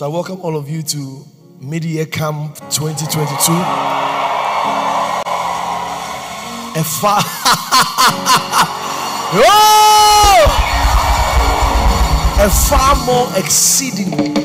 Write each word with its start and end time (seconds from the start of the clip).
So 0.00 0.06
I 0.06 0.08
welcome 0.08 0.40
all 0.40 0.56
of 0.56 0.66
you 0.66 0.82
to 0.82 1.26
Mid-Year 1.60 2.06
Camp 2.06 2.54
2022. 2.70 3.52
A 6.72 6.82
far, 6.82 7.18
a 12.40 12.48
far 12.48 12.96
more 13.04 13.28
exceeding 13.36 14.38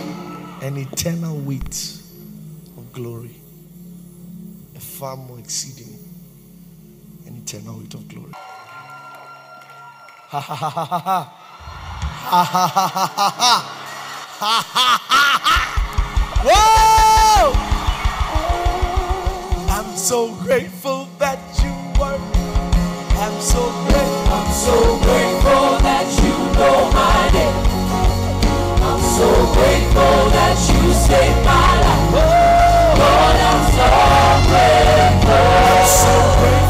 and 0.62 0.78
eternal 0.78 1.38
weight 1.38 2.02
of 2.76 2.92
glory. 2.92 3.40
A 4.76 4.80
far 4.82 5.16
more 5.16 5.40
exceeding 5.40 5.98
and 7.26 7.38
eternal 7.38 7.80
weight 7.80 7.94
of 7.94 8.06
glory. 8.10 8.34
Ha 10.28 10.38
ha 10.38 10.54
ha 10.54 10.70
ha 10.70 10.86
ha 10.86 11.00
ha. 11.00 11.24
Ha 12.26 12.44
ha 12.44 12.68
ha 12.68 12.88
ha 12.88 13.30
ha 13.30 13.75
ha. 14.40 14.56
Ha 14.76 15.00
ha. 15.10 15.58
Whoa! 16.48 17.54
I'm 19.72 19.90
so 19.96 20.36
grateful 20.44 21.08
that 21.20 21.40
you 21.64 21.72
were. 22.00 22.20
I'm 23.24 23.40
so 23.40 23.62
grateful. 23.88 24.34
I'm 24.36 24.52
so 24.52 24.76
grateful 25.06 25.80
that 25.88 26.06
you 26.22 26.36
know 26.60 26.78
my 26.92 27.32
name. 27.32 27.58
I'm 28.84 29.02
so 29.18 29.30
grateful 29.56 30.18
that 30.36 30.58
you 30.70 30.84
saved 30.94 31.42
my 31.48 31.72
life. 31.86 32.12
Lord, 33.00 33.40
I'm 33.50 33.64
so 33.78 33.88
grateful. 34.52 35.48
I'm 35.72 35.88
so 35.88 36.14
grateful 36.40 36.65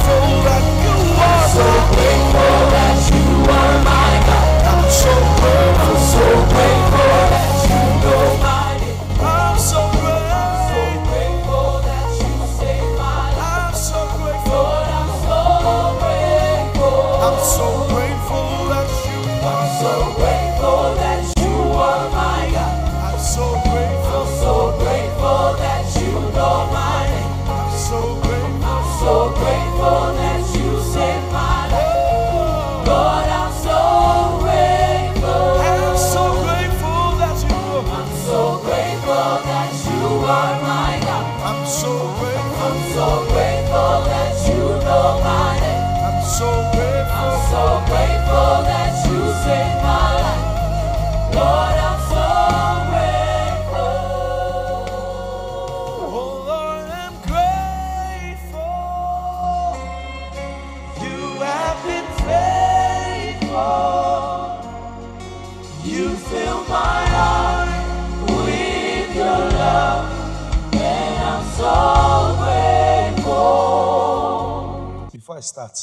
Before 75.35 75.43
I 75.43 75.67
start, 75.67 75.77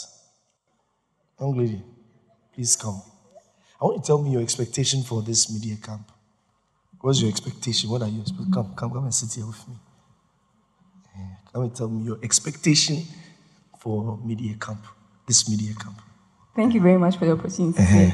young 1.39 1.59
lady, 1.59 1.83
please 2.55 2.75
come. 2.75 3.03
I 3.79 3.85
want 3.85 3.97
you 3.97 4.01
to 4.01 4.07
tell 4.07 4.23
me 4.23 4.31
your 4.31 4.41
expectation 4.41 5.03
for 5.03 5.21
this 5.21 5.53
Mid-Year 5.53 5.77
Camp. 5.77 6.11
What's 7.03 7.21
your 7.21 7.29
expectation? 7.29 7.91
What 7.91 8.01
are 8.01 8.09
you 8.09 8.23
expecting? 8.23 8.51
Come, 8.51 8.75
come, 8.75 8.91
come 8.93 9.05
and 9.05 9.15
sit 9.15 9.35
here 9.35 9.47
with 9.47 9.69
me. 9.69 9.75
Come 11.53 11.65
and 11.65 11.77
tell 11.77 11.89
me 11.89 12.03
your 12.03 12.19
expectation 12.23 13.05
for 13.79 14.19
Mid-Year 14.25 14.57
Camp. 14.59 14.87
This 15.27 15.47
Mid-Year 15.47 15.75
Camp. 15.75 16.01
Thank 16.57 16.73
you 16.73 16.81
very 16.81 16.97
much 16.97 17.19
for 17.19 17.27
the 17.27 17.33
opportunity. 17.33 17.85
sir. 17.85 18.13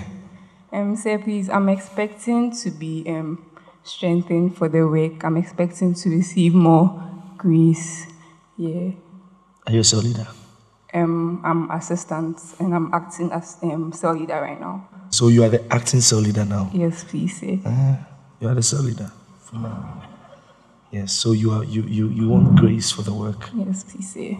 Um, 0.73 0.97
sir, 0.97 1.19
please, 1.19 1.49
I'm 1.49 1.69
expecting 1.69 2.51
to 2.63 2.71
be 2.73 3.05
um, 3.07 3.49
strengthened 3.85 4.57
for 4.57 4.69
the 4.69 4.89
work. 4.89 5.23
I'm 5.23 5.37
expecting 5.37 5.95
to 5.95 6.11
receive 6.11 6.53
more 6.53 7.01
grace. 7.37 8.07
Yeah. 8.57 8.91
Are 9.69 9.73
you 9.73 9.83
a 9.83 9.97
leader? 9.99 10.27
Um, 10.95 11.43
I'm 11.45 11.71
assistant 11.71 12.41
and 12.59 12.75
I'm 12.75 12.93
acting 12.95 13.31
as 13.31 13.59
um, 13.63 13.93
cell 13.93 14.15
leader 14.15 14.41
right 14.41 14.59
now. 14.59 14.89
So 15.11 15.29
you 15.29 15.43
are 15.45 15.49
the 15.51 15.63
acting 15.73 16.01
cell 16.01 16.21
leader 16.21 16.45
now. 16.45 16.71
Yes, 16.73 17.05
please, 17.05 17.39
sir. 17.41 17.59
You 18.41 18.49
are 18.49 18.55
the 18.55 18.63
cell 18.63 18.83
leader 18.83 19.11
for 19.41 19.57
now. 19.57 20.03
Yes. 20.91 21.13
So 21.13 21.33
you 21.33 21.51
are 21.51 21.65
you 21.65 21.83
you 21.83 22.09
you 22.09 22.29
want 22.29 22.57
grace 22.57 22.91
for 22.91 23.03
the 23.03 23.13
work. 23.13 23.51
Yes, 23.55 23.85
please, 23.85 24.13
sir. 24.15 24.37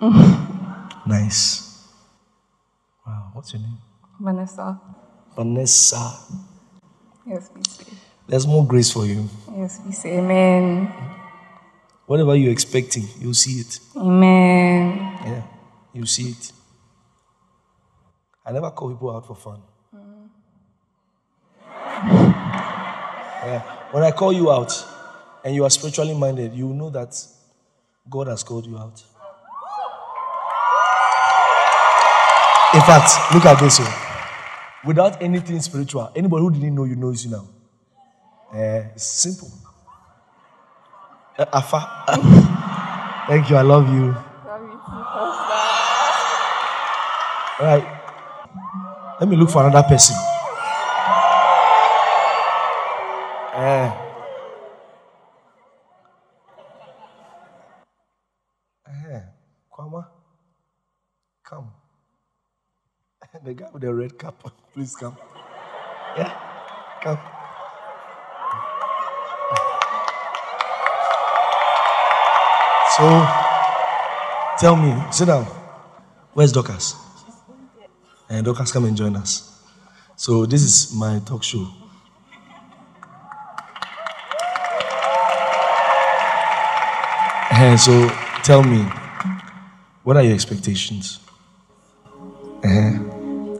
Nice. 1.04 1.88
Wow. 3.06 3.30
What's 3.34 3.52
your 3.52 3.62
name? 3.62 3.78
Vanessa. 4.20 4.80
Vanessa. 5.36 6.16
Yes, 7.26 7.50
please. 7.50 7.84
There's 8.26 8.46
more 8.46 8.66
grace 8.66 8.90
for 8.90 9.04
you. 9.04 9.28
Yes, 9.56 9.80
please. 9.80 10.04
Amen. 10.06 10.88
Whatever 12.12 12.36
you're 12.36 12.52
expecting, 12.52 13.08
you'll 13.20 13.32
see 13.32 13.60
it. 13.60 13.80
Amen. 13.96 15.16
Yeah, 15.24 15.42
you 15.94 16.04
see 16.04 16.32
it. 16.32 16.52
I 18.44 18.52
never 18.52 18.70
call 18.70 18.90
people 18.90 19.16
out 19.16 19.26
for 19.26 19.34
fun. 19.34 19.62
Yeah. 23.46 23.62
When 23.92 24.02
I 24.02 24.10
call 24.10 24.30
you 24.34 24.52
out 24.52 24.70
and 25.42 25.54
you 25.54 25.64
are 25.64 25.70
spiritually 25.70 26.12
minded, 26.12 26.52
you 26.52 26.66
know 26.74 26.90
that 26.90 27.16
God 28.10 28.26
has 28.26 28.42
called 28.42 28.66
you 28.66 28.76
out. 28.76 29.02
In 32.74 32.80
fact, 32.82 33.32
look 33.32 33.46
at 33.46 33.58
this 33.58 33.80
one. 33.80 33.90
Without 34.84 35.22
anything 35.22 35.58
spiritual, 35.62 36.12
anybody 36.14 36.42
who 36.42 36.50
didn't 36.50 36.74
know 36.74 36.84
you 36.84 36.96
knows 36.96 37.24
you 37.24 37.30
now. 37.30 37.48
Eh, 38.52 38.88
it's 38.94 39.06
simple. 39.06 39.50
Eh, 41.38 41.46
Afa. 41.52 41.80
Thank 43.28 43.50
you. 43.50 43.56
I 43.56 43.62
love 43.62 43.88
you. 43.94 44.14
All 47.60 47.66
right. 47.66 47.86
Let 49.20 49.28
me 49.28 49.36
look 49.36 49.50
for 49.50 49.66
another 49.66 49.86
person. 49.88 50.16
Eh. 53.54 53.90
Eh. 58.88 59.22
Kwame. 59.72 60.04
Come. 61.44 61.72
The 63.44 63.54
guy 63.54 63.68
with 63.72 63.82
the 63.82 63.94
red 63.94 64.18
cap. 64.18 64.34
Please 64.74 64.96
come. 64.96 65.16
Yeah. 66.16 66.32
Come. 67.02 67.18
So, 73.02 73.26
tell 74.58 74.76
me, 74.76 74.94
sit 75.10 75.26
down. 75.26 75.44
Where's 76.34 76.52
Dorcas? 76.52 76.94
And 78.30 78.44
Dorcas, 78.44 78.70
come 78.70 78.84
and 78.84 78.96
join 78.96 79.16
us. 79.16 79.60
So, 80.14 80.46
this 80.46 80.62
is 80.62 80.94
my 80.94 81.20
talk 81.26 81.42
show. 81.42 81.66
And 87.50 87.80
so, 87.80 88.08
tell 88.44 88.62
me, 88.62 88.84
what 90.04 90.16
are 90.16 90.22
your 90.22 90.34
expectations? 90.34 91.18
Uh-huh. 92.62 93.58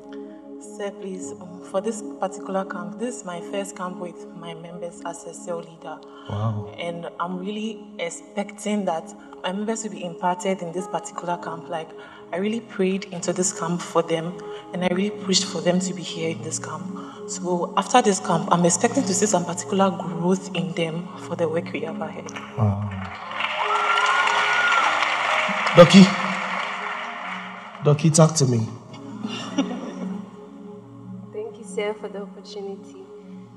Sir, 0.79 0.93
please, 1.01 1.33
um, 1.33 1.65
for 1.65 1.81
this 1.81 2.01
particular 2.21 2.65
camp, 2.65 3.01
this 3.01 3.17
is 3.17 3.25
my 3.25 3.41
first 3.41 3.75
camp 3.75 3.97
with 3.97 4.25
my 4.37 4.55
members 4.55 5.03
as 5.05 5.25
a 5.25 5.35
cell 5.35 5.59
leader. 5.59 5.99
Wow. 6.31 6.73
And 6.79 7.09
I'm 7.19 7.39
really 7.39 7.85
expecting 7.99 8.85
that 8.85 9.13
my 9.43 9.53
members 9.53 9.83
will 9.83 9.91
be 9.91 10.05
imparted 10.05 10.63
in 10.63 10.73
this 10.73 10.87
particular 10.87 11.37
camp. 11.39 11.69
Like, 11.69 11.89
I 12.33 12.37
really 12.37 12.61
prayed 12.61 13.05
into 13.07 13.33
this 13.33 13.53
camp 13.59 13.81
for 13.83 14.03
them, 14.03 14.39
and 14.73 14.85
I 14.85 14.89
really 14.89 15.11
pushed 15.11 15.45
for 15.45 15.61
them 15.61 15.81
to 15.81 15.93
be 15.93 16.03
here 16.03 16.31
in 16.31 16.43
this 16.43 16.59
camp. 16.59 17.29
So, 17.29 17.75
after 17.77 18.01
this 18.01 18.21
camp, 18.21 18.49
I'm 18.53 18.65
expecting 18.65 19.05
to 19.05 19.15
see 19.15 19.27
some 19.27 19.45
particular 19.45 19.91
growth 19.91 20.55
in 20.55 20.73
them 20.73 21.09
for 21.19 21.35
the 21.37 21.49
work 21.49 21.73
we 21.73 21.81
have 21.81 22.01
ahead. 22.01 22.29
Ducky. 25.77 26.05
Ducky, 27.85 28.11
talk 28.11 28.35
to 28.37 28.47
me. 28.47 28.69
Thank 31.33 31.59
you, 31.59 31.65
sir, 31.65 31.95
for 31.95 32.09
the 32.09 32.23
opportunity. 32.23 33.03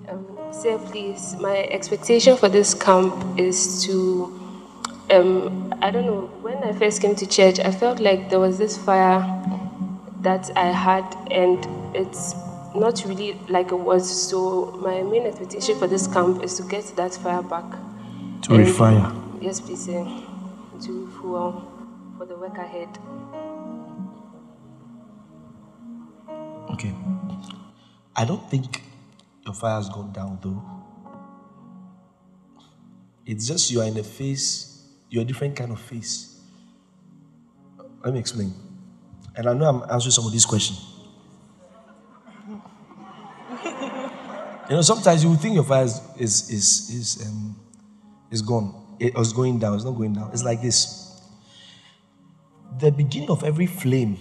Um, 0.07 0.25
sir, 0.51 0.77
please, 0.77 1.35
my 1.39 1.63
expectation 1.65 2.37
for 2.37 2.49
this 2.49 2.73
camp 2.73 3.39
is 3.39 3.83
to, 3.85 4.44
um, 5.11 5.73
I 5.81 5.91
don't 5.91 6.05
know, 6.05 6.21
when 6.41 6.57
I 6.63 6.73
first 6.73 7.01
came 7.01 7.15
to 7.15 7.25
church, 7.27 7.59
I 7.59 7.71
felt 7.71 7.99
like 7.99 8.29
there 8.29 8.39
was 8.39 8.57
this 8.57 8.77
fire 8.77 9.19
that 10.21 10.49
I 10.55 10.71
had, 10.71 11.03
and 11.31 11.95
it's 11.95 12.33
not 12.75 13.03
really 13.05 13.33
like 13.47 13.71
it 13.71 13.79
was. 13.79 14.09
So, 14.29 14.71
my 14.81 15.03
main 15.03 15.25
expectation 15.27 15.77
for 15.77 15.87
this 15.87 16.07
camp 16.07 16.43
is 16.43 16.55
to 16.57 16.63
get 16.63 16.85
that 16.95 17.13
fire 17.15 17.43
back. 17.43 17.65
To 18.43 18.53
And- 18.55 18.65
refire. 18.65 19.41
Yes, 19.41 19.61
please, 19.61 19.85
sir. 19.85 20.03
To 20.81 21.07
fuel 21.19 21.63
for 22.17 22.25
the 22.25 22.35
work 22.35 22.57
ahead. 22.57 22.89
Okay. 26.71 26.93
I 28.15 28.25
don't 28.25 28.49
think 28.49 28.81
your 29.45 29.53
fire 29.53 29.75
has 29.75 29.89
gone 29.89 30.11
down 30.11 30.39
though. 30.41 30.61
It's 33.25 33.47
just 33.47 33.71
you 33.71 33.81
are 33.81 33.85
in 33.85 33.97
a 33.97 34.03
phase, 34.03 34.74
a 35.21 35.25
different 35.25 35.55
kind 35.55 35.71
of 35.71 35.79
face. 35.79 36.39
Let 38.03 38.13
me 38.13 38.19
explain. 38.19 38.53
And 39.35 39.49
I 39.49 39.53
know 39.53 39.65
I'm 39.67 39.89
answering 39.91 40.11
some 40.11 40.25
of 40.25 40.31
these 40.31 40.45
questions. 40.45 40.79
You 44.69 44.75
know, 44.77 44.81
sometimes 44.81 45.23
you 45.23 45.35
think 45.35 45.55
your 45.55 45.63
fire 45.63 45.83
is 45.83 46.01
is 46.17 46.49
is 46.49 46.89
is, 46.89 47.27
um, 47.27 47.55
is 48.31 48.41
gone. 48.41 48.95
It 48.99 49.13
was 49.13 49.31
going 49.31 49.59
down. 49.59 49.75
It's 49.75 49.83
not 49.83 49.91
going 49.91 50.13
down. 50.13 50.31
It's 50.31 50.43
like 50.43 50.61
this. 50.61 51.21
The 52.79 52.91
beginning 52.91 53.29
of 53.29 53.43
every 53.43 53.67
flame 53.67 54.17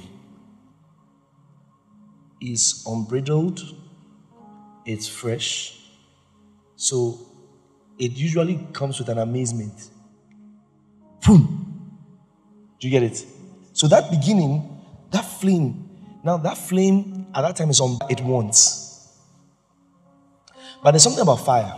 is 2.40 2.84
unbridled, 2.86 3.60
it's 4.84 5.08
fresh. 5.08 5.80
So 6.76 7.18
it 7.98 8.12
usually 8.12 8.66
comes 8.72 8.98
with 8.98 9.08
an 9.08 9.18
amazement. 9.18 9.90
Boom. 11.24 11.64
Do 12.78 12.88
you 12.88 12.90
get 12.90 13.02
it? 13.02 13.24
So 13.72 13.88
that 13.88 14.10
beginning, 14.10 14.80
that 15.10 15.22
flame, 15.24 15.88
now 16.22 16.36
that 16.36 16.58
flame 16.58 17.26
at 17.34 17.42
that 17.42 17.56
time 17.56 17.70
is 17.70 17.80
on 17.80 17.98
it 18.10 18.20
wants. 18.20 18.84
But 20.82 20.92
there's 20.92 21.02
something 21.02 21.22
about 21.22 21.44
fire. 21.44 21.74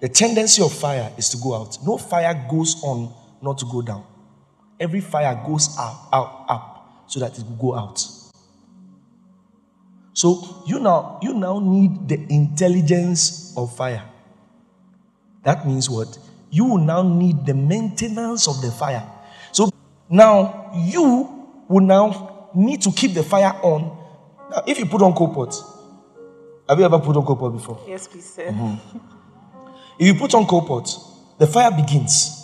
The 0.00 0.08
tendency 0.08 0.62
of 0.62 0.72
fire 0.72 1.12
is 1.18 1.28
to 1.30 1.36
go 1.36 1.54
out. 1.54 1.78
No 1.86 1.98
fire 1.98 2.46
goes 2.50 2.82
on 2.82 3.12
not 3.42 3.58
to 3.58 3.66
go 3.66 3.82
down. 3.82 4.04
Every 4.78 5.00
fire 5.02 5.38
goes 5.46 5.76
up, 5.78 6.08
up, 6.10 6.46
up, 6.48 7.04
so 7.06 7.20
that 7.20 7.38
it 7.38 7.44
will 7.44 7.56
go 7.56 7.74
out. 7.76 8.02
So 10.14 10.64
you 10.66 10.80
now 10.80 11.18
you 11.22 11.34
now 11.34 11.58
need 11.60 12.08
the 12.08 12.16
intelligence 12.32 13.54
of 13.56 13.76
fire. 13.76 14.02
That 15.44 15.66
means 15.66 15.88
what? 15.88 16.18
You 16.50 16.64
will 16.64 16.78
now 16.78 17.02
need 17.02 17.46
the 17.46 17.54
maintenance 17.54 18.48
of 18.48 18.60
the 18.60 18.70
fire. 18.70 19.02
So 19.52 19.70
now 20.08 20.70
you 20.74 21.62
will 21.68 21.80
now 21.86 22.48
need 22.54 22.82
to 22.82 22.90
keep 22.92 23.14
the 23.14 23.22
fire 23.22 23.52
on. 23.62 23.96
Now, 24.50 24.62
if 24.66 24.78
you 24.78 24.86
put 24.86 25.00
on 25.02 25.12
coal 25.14 25.32
pot, 25.32 25.54
have 26.68 26.78
you 26.78 26.84
ever 26.84 26.98
put 26.98 27.16
on 27.16 27.24
coal 27.24 27.36
pot 27.36 27.50
before? 27.50 27.80
Yes, 27.86 28.08
please, 28.08 28.34
sir. 28.34 28.46
Mm-hmm. 28.46 28.98
If 29.98 30.06
you 30.06 30.14
put 30.14 30.34
on 30.34 30.46
coal 30.46 30.62
pot, 30.66 30.88
the 31.38 31.46
fire 31.46 31.70
begins. 31.70 32.36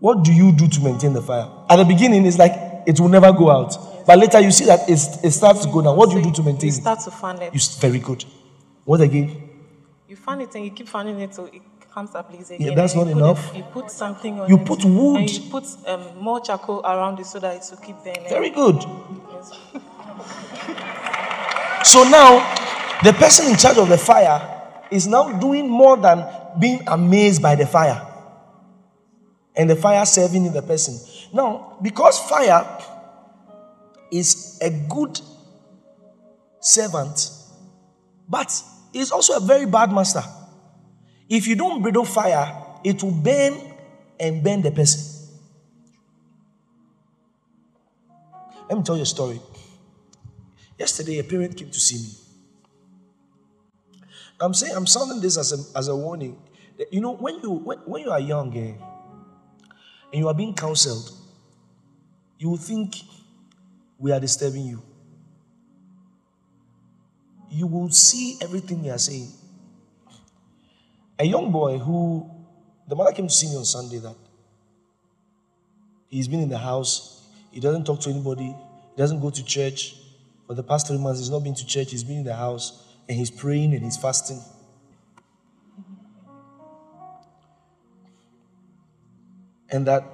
What 0.00 0.22
do 0.24 0.32
you 0.32 0.52
do 0.52 0.68
to 0.68 0.80
maintain 0.80 1.12
the 1.12 1.22
fire? 1.22 1.48
At 1.68 1.76
the 1.76 1.84
beginning, 1.84 2.24
it's 2.26 2.38
like 2.38 2.52
it 2.86 2.98
will 3.00 3.08
never 3.08 3.32
go 3.32 3.50
out. 3.50 4.04
But 4.06 4.18
later, 4.18 4.40
you 4.40 4.50
see 4.50 4.64
that 4.66 4.88
it's, 4.88 5.22
it 5.22 5.32
starts 5.32 5.64
to 5.66 5.70
go 5.72 5.82
down. 5.82 5.96
What 5.96 6.10
do 6.10 6.16
you 6.16 6.22
do 6.22 6.32
to 6.32 6.42
maintain 6.42 6.68
You 6.70 6.76
it? 6.76 6.80
start 6.80 7.00
to 7.00 7.10
fan 7.10 7.36
it. 7.42 7.52
You 7.52 7.58
s- 7.58 7.78
very 7.78 7.98
good. 7.98 8.24
What 8.84 9.00
again? 9.00 9.47
You 10.08 10.16
fan 10.16 10.40
it 10.40 10.54
and 10.54 10.64
you 10.64 10.70
keep 10.70 10.88
fanning 10.88 11.20
it 11.20 11.32
till 11.32 11.46
it 11.46 11.60
comes 11.92 12.14
up 12.14 12.32
again. 12.32 12.74
that's 12.74 12.94
not 12.94 13.06
you 13.06 13.12
enough. 13.12 13.50
it- 13.54 13.58
you 13.58 13.62
put 13.64 13.90
something 13.90 14.40
on 14.40 14.48
You 14.48 14.56
it. 14.58 14.66
put 14.66 14.84
wood. 14.84 15.16
And 15.20 15.30
you 15.30 15.50
put 15.50 15.64
um, 15.86 16.02
more 16.18 16.40
charcoal 16.40 16.80
around 16.80 17.20
it 17.20 17.26
so 17.26 17.38
that 17.40 17.56
it 17.56 17.64
will 17.70 17.78
keep 17.78 17.96
burning. 18.02 18.28
Very 18.28 18.50
good. 18.50 18.76
Yes. 19.32 19.52
So 21.84 22.02
now, 22.04 22.40
the 23.02 23.12
person 23.14 23.46
in 23.46 23.56
charge 23.56 23.78
of 23.78 23.88
the 23.88 23.96
fire 23.96 24.62
is 24.90 25.06
now 25.06 25.38
doing 25.38 25.68
more 25.70 25.96
than 25.96 26.26
being 26.58 26.82
amazed 26.86 27.40
by 27.40 27.54
the 27.54 27.66
fire. 27.66 28.04
And 29.56 29.70
the 29.70 29.76
fire 29.76 30.04
serving 30.04 30.52
the 30.52 30.60
person. 30.60 30.98
Now, 31.32 31.78
because 31.80 32.18
fire 32.28 32.66
is 34.10 34.58
a 34.60 34.70
good 34.70 35.18
servant, 36.60 37.30
but 38.28 38.62
is 38.92 39.12
also 39.12 39.36
a 39.36 39.40
very 39.40 39.66
bad 39.66 39.92
master. 39.92 40.22
If 41.28 41.46
you 41.46 41.56
don't 41.56 41.82
bridle 41.82 42.04
fire, 42.04 42.64
it 42.84 43.02
will 43.02 43.12
burn 43.12 43.60
and 44.18 44.42
burn 44.42 44.62
the 44.62 44.70
person. 44.70 45.18
Let 48.68 48.78
me 48.78 48.84
tell 48.84 48.96
you 48.96 49.02
a 49.02 49.06
story. 49.06 49.40
Yesterday, 50.78 51.18
a 51.18 51.24
parent 51.24 51.56
came 51.56 51.70
to 51.70 51.80
see 51.80 51.96
me. 51.96 52.28
I'm 54.40 54.54
saying 54.54 54.74
I'm 54.76 54.86
sounding 54.86 55.20
this 55.20 55.36
as 55.36 55.52
a, 55.52 55.78
as 55.78 55.88
a 55.88 55.96
warning. 55.96 56.40
You 56.92 57.00
know, 57.00 57.14
when 57.14 57.40
you 57.42 57.50
when, 57.50 57.78
when 57.78 58.02
you 58.02 58.10
are 58.10 58.20
young 58.20 58.56
eh, 58.56 58.74
and 60.12 60.20
you 60.20 60.28
are 60.28 60.34
being 60.34 60.54
counseled, 60.54 61.10
you 62.38 62.50
will 62.50 62.56
think 62.56 62.94
we 63.98 64.12
are 64.12 64.20
disturbing 64.20 64.64
you. 64.64 64.82
You 67.50 67.66
will 67.66 67.90
see 67.90 68.38
everything 68.42 68.82
we 68.82 68.90
are 68.90 68.98
saying. 68.98 69.32
A 71.18 71.24
young 71.24 71.50
boy 71.50 71.78
who 71.78 72.30
the 72.86 72.94
mother 72.94 73.12
came 73.12 73.26
to 73.26 73.34
see 73.34 73.48
me 73.48 73.56
on 73.56 73.64
Sunday 73.64 73.98
that 73.98 74.16
he's 76.08 76.28
been 76.28 76.40
in 76.40 76.48
the 76.48 76.58
house, 76.58 77.26
he 77.50 77.60
doesn't 77.60 77.84
talk 77.84 78.00
to 78.00 78.10
anybody, 78.10 78.46
he 78.46 78.96
doesn't 78.96 79.20
go 79.20 79.30
to 79.30 79.44
church. 79.44 79.94
For 80.46 80.54
the 80.54 80.62
past 80.62 80.86
three 80.86 80.96
months, 80.96 81.20
he's 81.20 81.30
not 81.30 81.44
been 81.44 81.54
to 81.54 81.66
church, 81.66 81.90
he's 81.90 82.04
been 82.04 82.18
in 82.18 82.24
the 82.24 82.34
house 82.34 82.84
and 83.08 83.18
he's 83.18 83.30
praying 83.30 83.74
and 83.74 83.82
he's 83.82 83.96
fasting. 83.96 84.40
And 89.70 89.86
that 89.86 90.04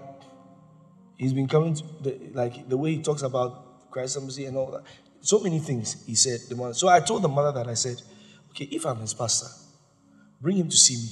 he's 1.16 1.32
been 1.32 1.48
coming 1.48 1.75
to 1.75 1.84
the, 2.02 2.19
like 2.32 2.69
the 2.69 2.76
way 2.76 2.96
he 2.96 3.03
talks 3.03 3.22
about 3.22 3.91
Christ, 3.91 4.17
and 4.17 4.56
all 4.56 4.72
that. 4.72 4.82
So 5.24 5.40
many 5.40 5.58
things 5.58 6.04
he 6.06 6.14
said. 6.14 6.40
The 6.50 6.54
mother. 6.54 6.74
So 6.74 6.88
I 6.88 7.00
told 7.00 7.22
the 7.22 7.28
mother 7.28 7.50
that 7.52 7.66
I 7.66 7.74
said, 7.74 8.00
okay, 8.50 8.66
if 8.70 8.84
I'm 8.84 8.98
his 8.98 9.14
pastor, 9.14 9.46
bring 10.38 10.58
him 10.58 10.69
to 10.69 10.76
see 10.76 10.96
me. 10.96 11.08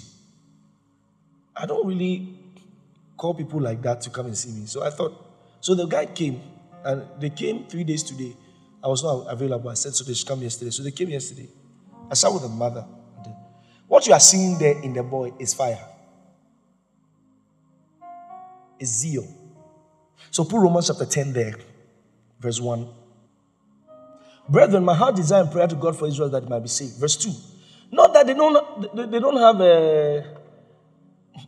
I 1.57 1.64
don't 1.64 1.87
really 1.87 2.28
call 3.16 3.33
people 3.33 3.59
like 3.61 3.81
that 3.83 4.02
to 4.02 4.11
come 4.11 4.26
and 4.26 4.37
see 4.37 4.52
me. 4.52 4.66
So 4.66 4.85
I 4.85 4.90
thought, 4.90 5.14
so 5.61 5.75
the 5.75 5.87
guy 5.87 6.04
came 6.07 6.42
and 6.85 7.07
they 7.19 7.31
came 7.31 7.64
three 7.64 7.85
days 7.85 8.02
today. 8.02 8.37
I 8.85 8.88
was 8.88 9.02
not 9.02 9.33
available. 9.33 9.71
I 9.71 9.75
said, 9.75 9.95
so 9.95 10.04
they 10.04 10.12
should 10.12 10.28
come 10.28 10.42
yesterday. 10.42 10.71
So 10.71 10.83
they 10.83 10.90
came 10.90 11.09
yesterday. 11.09 11.49
I 12.11 12.14
sat 12.14 12.33
with 12.33 12.42
the 12.42 12.49
mother. 12.49 12.85
What 13.88 14.07
you 14.07 14.12
are 14.12 14.21
seeing 14.21 14.59
there 14.59 14.78
in 14.83 14.92
the 14.92 15.02
boy 15.02 15.33
is 15.38 15.54
fire, 15.54 15.87
is 18.78 18.88
zeal. 18.88 19.26
So 20.31 20.45
put 20.45 20.61
Romans 20.61 20.88
chapter 20.88 21.07
10 21.07 21.33
there, 21.33 21.54
verse 22.40 22.61
1. 22.61 22.88
Brethren, 24.49 24.85
my 24.85 24.95
heart 24.95 25.17
desire 25.17 25.43
and 25.43 25.51
prayer 25.51 25.67
to 25.67 25.75
God 25.77 25.97
for 25.99 26.07
Israel 26.09 26.29
that 26.31 26.43
it 26.43 26.49
might 26.49 26.61
be 26.61 26.69
saved. 26.69 26.99
Verse 26.99 27.17
2. 27.17 27.31
Not 27.93 28.13
that 28.15 28.27
they 28.27 28.35
don't, 28.35 29.11
they, 29.11 29.21
don't 29.21 29.37
have 29.37 29.61
uh, 29.61 30.23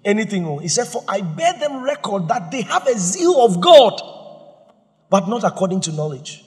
anything. 0.04 0.46
oh. 0.46 0.58
He 0.58 0.68
said, 0.68 0.86
For 0.86 1.02
I 1.08 1.20
bear 1.22 1.54
them 1.54 1.82
record 1.82 2.28
that 2.28 2.50
they 2.50 2.62
have 2.62 2.86
a 2.86 2.98
zeal 2.98 3.44
of 3.44 3.60
God, 3.60 4.00
but 5.10 5.28
not 5.28 5.42
according 5.44 5.80
to 5.82 5.92
knowledge. 5.92 6.44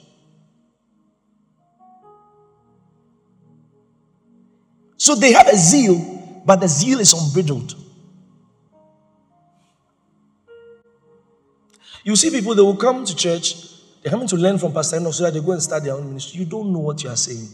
So 4.96 5.14
they 5.14 5.32
have 5.32 5.48
a 5.48 5.56
zeal, 5.56 6.42
but 6.44 6.60
the 6.60 6.68
zeal 6.68 7.00
is 7.00 7.12
unbridled. 7.12 7.74
You 12.04 12.16
see 12.16 12.30
people, 12.30 12.54
they 12.54 12.62
will 12.62 12.76
come 12.76 13.04
to 13.04 13.14
church, 13.14 13.54
they're 14.02 14.10
coming 14.10 14.28
to 14.28 14.36
learn 14.36 14.58
from 14.58 14.72
Pastor 14.72 14.96
Enoch 14.96 15.14
so 15.14 15.24
that 15.24 15.34
they 15.34 15.40
go 15.40 15.52
and 15.52 15.62
start 15.62 15.84
their 15.84 15.94
own 15.94 16.08
ministry. 16.08 16.40
You 16.40 16.46
don't 16.46 16.72
know 16.72 16.78
what 16.78 17.02
you 17.02 17.10
are 17.10 17.16
saying. 17.16 17.48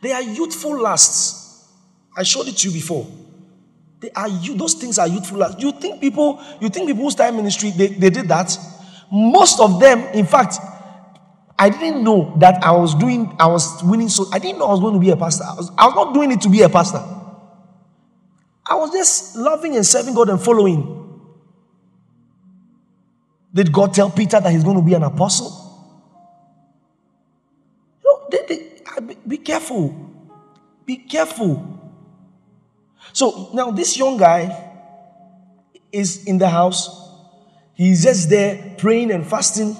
They 0.00 0.12
are 0.12 0.22
youthful 0.22 0.80
lusts. 0.80 1.72
I 2.16 2.22
showed 2.22 2.48
it 2.48 2.56
to 2.58 2.68
you 2.68 2.74
before. 2.74 3.06
They 4.00 4.10
are 4.10 4.28
you, 4.28 4.54
those 4.54 4.74
things 4.74 4.98
are 4.98 5.08
youthful 5.08 5.38
lusts. 5.38 5.62
You 5.62 5.72
think 5.72 6.00
people, 6.00 6.42
you 6.60 6.68
think 6.68 6.88
people 6.88 7.04
who 7.04 7.10
start 7.10 7.34
ministry, 7.34 7.70
they, 7.70 7.88
they 7.88 8.10
did 8.10 8.28
that? 8.28 8.56
Most 9.10 9.60
of 9.60 9.80
them, 9.80 10.00
in 10.14 10.26
fact, 10.26 10.56
I 11.58 11.70
didn't 11.70 12.04
know 12.04 12.34
that 12.38 12.62
I 12.62 12.72
was 12.72 12.94
doing, 12.94 13.34
I 13.38 13.46
was 13.46 13.82
winning 13.82 14.08
so 14.08 14.26
I 14.32 14.38
didn't 14.38 14.58
know 14.58 14.66
I 14.66 14.72
was 14.72 14.80
going 14.80 14.94
to 14.94 15.00
be 15.00 15.10
a 15.10 15.16
pastor. 15.16 15.44
I 15.44 15.54
was, 15.54 15.70
I 15.78 15.86
was 15.86 15.94
not 15.94 16.14
doing 16.14 16.30
it 16.30 16.40
to 16.42 16.50
be 16.50 16.62
a 16.62 16.68
pastor. 16.68 17.02
I 18.68 18.74
was 18.74 18.90
just 18.90 19.36
loving 19.36 19.76
and 19.76 19.86
serving 19.86 20.14
God 20.14 20.28
and 20.28 20.40
following. 20.40 21.05
Did 23.56 23.72
God 23.72 23.94
tell 23.94 24.10
Peter 24.10 24.38
that 24.38 24.52
he's 24.52 24.62
going 24.62 24.76
to 24.76 24.82
be 24.82 24.92
an 24.92 25.02
apostle? 25.02 25.50
Know, 28.04 28.28
they- 28.30 28.44
they- 28.46 29.16
be 29.26 29.38
careful. 29.38 29.94
Be 30.84 30.96
careful. 30.98 31.64
So 33.14 33.48
now 33.54 33.70
this 33.70 33.96
young 33.96 34.18
guy 34.18 34.42
is 35.90 36.24
in 36.24 36.36
the 36.36 36.50
house. 36.50 36.90
He's 37.72 38.02
just 38.02 38.28
there 38.28 38.74
praying 38.76 39.10
and 39.10 39.26
fasting. 39.26 39.74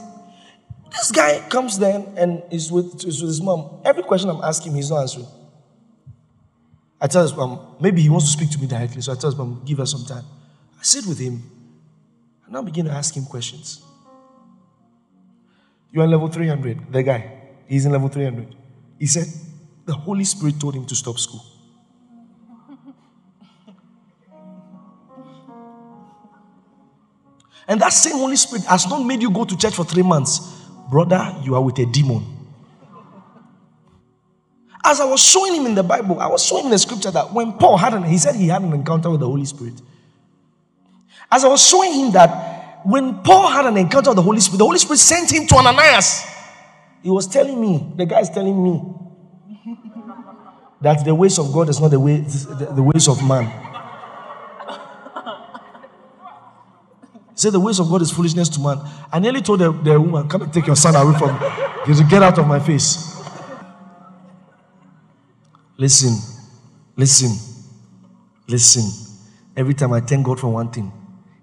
This 0.93 1.13
guy 1.13 1.41
comes 1.51 1.79
there 1.79 2.03
and 2.17 2.43
is 2.51 2.73
with, 2.73 3.05
is 3.05 3.21
with 3.21 3.29
his 3.29 3.43
mom. 3.43 3.83
Every 3.85 4.05
question 4.05 4.31
I'm 4.31 4.41
asking, 4.43 4.75
he's 4.75 4.89
not 4.89 5.03
answering. 5.03 5.27
I 6.99 7.09
tell 7.09 7.23
his 7.23 7.37
mom, 7.37 7.77
maybe 7.79 8.01
he 8.01 8.09
wants 8.09 8.25
to 8.25 8.33
speak 8.33 8.51
to 8.53 8.59
me 8.59 8.67
directly. 8.67 9.03
So 9.03 9.13
I 9.13 9.17
tell 9.17 9.29
his 9.29 9.37
mom, 9.37 9.61
give 9.67 9.77
her 9.77 9.87
some 9.87 10.07
time. 10.07 10.25
I 10.81 10.83
sit 10.83 11.05
with 11.05 11.19
him 11.19 11.43
and 12.47 12.55
now 12.55 12.63
begin 12.63 12.87
to 12.87 12.93
ask 12.93 13.15
him 13.15 13.27
questions. 13.27 13.83
You're 15.93 16.05
on 16.05 16.11
level 16.11 16.29
300. 16.29 16.93
The 16.93 17.03
guy, 17.03 17.33
he's 17.67 17.85
in 17.85 17.93
level 17.93 18.09
300. 18.09 18.55
He 18.99 19.07
said, 19.07 19.27
the 19.85 19.93
Holy 19.93 20.25
Spirit 20.25 20.59
told 20.61 20.75
him 20.75 20.87
to 20.87 20.95
stop 20.95 21.19
school. 21.19 21.45
And 27.69 27.81
that 27.81 27.93
same 27.93 28.17
Holy 28.17 28.37
Spirit 28.37 28.65
has 28.67 28.87
not 28.89 29.05
made 29.05 29.21
you 29.23 29.31
go 29.31 29.45
to 29.45 29.57
church 29.57 29.75
for 29.75 29.85
three 29.85 30.05
months. 30.05 30.39
Brother, 30.89 31.35
you 31.43 31.57
are 31.57 31.63
with 31.63 31.79
a 31.81 31.87
demon. 31.87 32.25
As 34.85 35.01
I 35.01 35.05
was 35.05 35.21
showing 35.21 35.53
him 35.53 35.67
in 35.67 35.75
the 35.75 35.83
Bible, 35.83 36.21
I 36.21 36.29
was 36.29 36.45
showing 36.45 36.67
him 36.67 36.71
the 36.71 36.79
scripture 36.79 37.11
that 37.11 37.33
when 37.33 37.55
Paul 37.55 37.77
had 37.77 37.93
an, 37.95 38.05
he 38.05 38.19
said 38.19 38.37
he 38.37 38.47
had 38.47 38.63
an 38.63 38.73
encounter 38.73 39.11
with 39.11 39.19
the 39.19 39.27
Holy 39.27 39.45
Spirit. 39.45 39.75
As 41.37 41.45
I 41.45 41.49
was 41.49 41.69
showing 41.69 41.93
him 41.93 42.13
that 42.13 42.81
when 42.83 43.23
Paul 43.23 43.49
had 43.49 43.67
an 43.67 43.77
encounter 43.77 44.09
with 44.09 44.17
the 44.17 44.23
Holy 44.23 44.41
Spirit, 44.41 44.57
the 44.57 44.65
Holy 44.65 44.79
Spirit 44.79 44.97
sent 44.97 45.31
him 45.31 45.47
to 45.49 45.57
Ananias. 45.57 46.25
He 47.03 47.11
was 47.11 47.27
telling 47.27 47.61
me, 47.61 47.93
the 47.95 48.07
guy 48.07 48.21
is 48.21 48.31
telling 48.31 48.65
me 48.65 48.83
that 50.81 51.05
the 51.05 51.15
ways 51.15 51.39
of 51.39 51.53
God 51.53 51.69
is 51.69 51.79
not 51.79 51.91
the 51.91 52.01
way 52.01 52.21
the, 52.21 52.73
the 52.77 52.83
ways 52.83 53.07
of 53.07 53.23
man. 53.23 53.45
He 57.33 57.43
said 57.43 57.53
the 57.53 57.61
ways 57.61 57.79
of 57.81 57.91
God 57.91 58.01
is 58.01 58.11
foolishness 58.11 58.49
to 58.49 58.61
man. 58.61 58.81
I 59.13 59.19
nearly 59.19 59.43
told 59.43 59.59
the, 59.59 59.73
the 59.73 60.01
woman, 60.01 60.27
come 60.27 60.41
and 60.41 60.51
take 60.51 60.67
your 60.67 60.77
son 60.77 60.97
away 60.97 61.19
from 61.19 61.39
me. 61.39 61.49
He 61.85 61.93
said, 61.93 62.09
get 62.09 62.23
out 62.23 62.39
of 62.39 62.47
my 62.47 62.61
face. 62.61 63.15
Listen, 65.77 66.17
listen, 66.97 67.37
listen. 68.49 68.85
Every 69.55 69.75
time 69.75 69.93
I 69.93 70.01
thank 70.01 70.25
God 70.25 70.41
for 70.41 70.49
one 70.49 70.71
thing, 70.71 70.91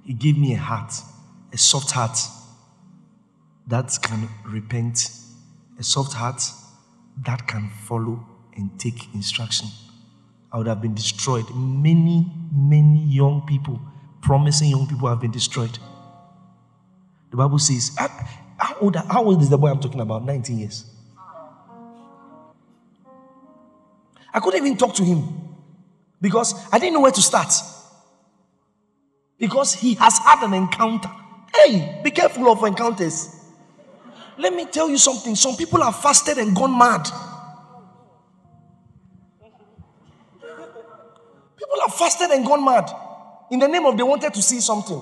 He 0.05 0.13
gave 0.13 0.37
me 0.37 0.53
a 0.53 0.57
heart, 0.57 0.93
a 1.51 1.57
soft 1.57 1.91
heart 1.91 2.17
that 3.67 3.97
can 4.01 4.27
repent, 4.45 5.09
a 5.79 5.83
soft 5.83 6.13
heart 6.13 6.41
that 7.25 7.47
can 7.47 7.69
follow 7.69 8.25
and 8.55 8.77
take 8.79 9.13
instruction. 9.13 9.67
I 10.51 10.57
would 10.57 10.67
have 10.67 10.81
been 10.81 10.93
destroyed. 10.93 11.45
Many, 11.55 12.31
many 12.51 13.03
young 13.05 13.43
people, 13.47 13.81
promising 14.21 14.69
young 14.69 14.87
people, 14.87 15.07
have 15.07 15.21
been 15.21 15.31
destroyed. 15.31 15.77
The 17.31 17.37
Bible 17.37 17.57
says, 17.59 17.95
ah, 17.97 18.29
how 18.57 18.75
old, 18.79 18.95
how 18.95 19.23
old 19.23 19.41
is 19.41 19.49
the 19.49 19.57
boy 19.57 19.69
I'm 19.69 19.79
talking 19.79 20.01
about? 20.01 20.23
19 20.25 20.59
years. 20.59 20.85
I 24.33 24.39
couldn't 24.39 24.65
even 24.65 24.77
talk 24.77 24.95
to 24.95 25.03
him 25.03 25.23
because 26.19 26.53
I 26.71 26.79
didn't 26.79 26.93
know 26.93 27.01
where 27.01 27.11
to 27.11 27.21
start. 27.21 27.51
Because 29.37 29.73
he 29.73 29.95
has 29.95 30.17
had 30.19 30.43
an 30.43 30.53
encounter. 30.53 31.09
Hey, 31.53 32.01
be 32.03 32.11
careful 32.11 32.51
of 32.51 32.63
encounters. 32.63 33.29
Let 34.37 34.53
me 34.53 34.65
tell 34.65 34.89
you 34.89 34.97
something. 34.97 35.35
Some 35.35 35.55
people 35.55 35.81
have 35.81 35.95
fasted 36.01 36.37
and 36.37 36.55
gone 36.55 36.77
mad. 36.77 37.03
People 41.57 41.77
have 41.85 41.93
fasted 41.93 42.31
and 42.31 42.45
gone 42.45 42.65
mad 42.65 42.89
in 43.51 43.59
the 43.59 43.67
name 43.67 43.85
of 43.85 43.95
they 43.95 44.03
wanted 44.03 44.33
to 44.33 44.41
see 44.41 44.59
something. 44.59 45.01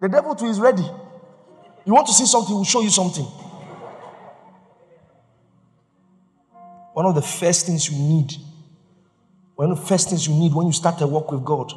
The 0.00 0.08
devil 0.08 0.34
too 0.34 0.46
is 0.46 0.60
ready. 0.60 0.88
You 1.84 1.94
want 1.94 2.06
to 2.08 2.12
see 2.12 2.26
something, 2.26 2.48
he 2.48 2.54
will 2.54 2.64
show 2.64 2.80
you 2.80 2.90
something. 2.90 3.24
One 6.92 7.06
of 7.06 7.14
the 7.14 7.22
first 7.22 7.66
things 7.66 7.90
you 7.90 7.98
need, 7.98 8.32
one 9.54 9.70
of 9.70 9.80
the 9.80 9.86
first 9.86 10.08
things 10.08 10.26
you 10.26 10.34
need 10.34 10.54
when 10.54 10.66
you 10.66 10.72
start 10.72 11.00
a 11.00 11.06
walk 11.06 11.30
with 11.30 11.44
God 11.44 11.72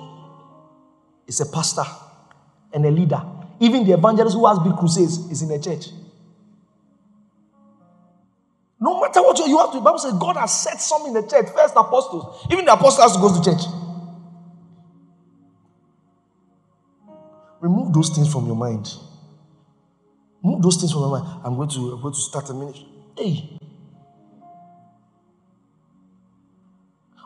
is 1.29 1.39
a 1.39 1.45
pastor 1.45 1.85
and 2.73 2.85
a 2.85 2.91
leader. 2.91 3.21
Even 3.59 3.85
the 3.85 3.93
evangelist 3.93 4.35
who 4.35 4.45
has 4.47 4.59
big 4.59 4.75
crusades 4.75 5.17
is 5.31 5.41
in 5.41 5.51
a 5.51 5.61
church. 5.61 5.91
No 8.81 8.99
matter 8.99 9.21
what 9.21 9.37
you 9.39 9.57
have 9.57 9.71
to, 9.71 9.77
the 9.77 9.83
Bible 9.83 9.99
says 9.99 10.13
God 10.13 10.37
has 10.37 10.63
set 10.63 10.81
some 10.81 11.05
in 11.05 11.13
the 11.13 11.21
church, 11.21 11.47
first 11.53 11.73
apostles. 11.75 12.47
Even 12.51 12.65
the 12.65 12.73
apostle 12.73 13.03
has 13.03 13.13
to 13.13 13.19
go 13.19 13.33
to 13.33 13.43
church. 13.43 13.61
Remove 17.61 17.93
those 17.93 18.09
things 18.09 18.31
from 18.31 18.47
your 18.47 18.55
mind. 18.55 18.89
Remove 20.41 20.61
those 20.61 20.77
things 20.77 20.93
from 20.93 21.01
your 21.01 21.11
mind. 21.11 21.41
I'm 21.43 21.55
going 21.55 21.69
to, 21.69 21.91
I'm 21.91 22.01
going 22.01 22.13
to 22.13 22.19
start 22.19 22.49
a 22.49 22.53
ministry. 22.53 22.87
Hey. 23.17 23.59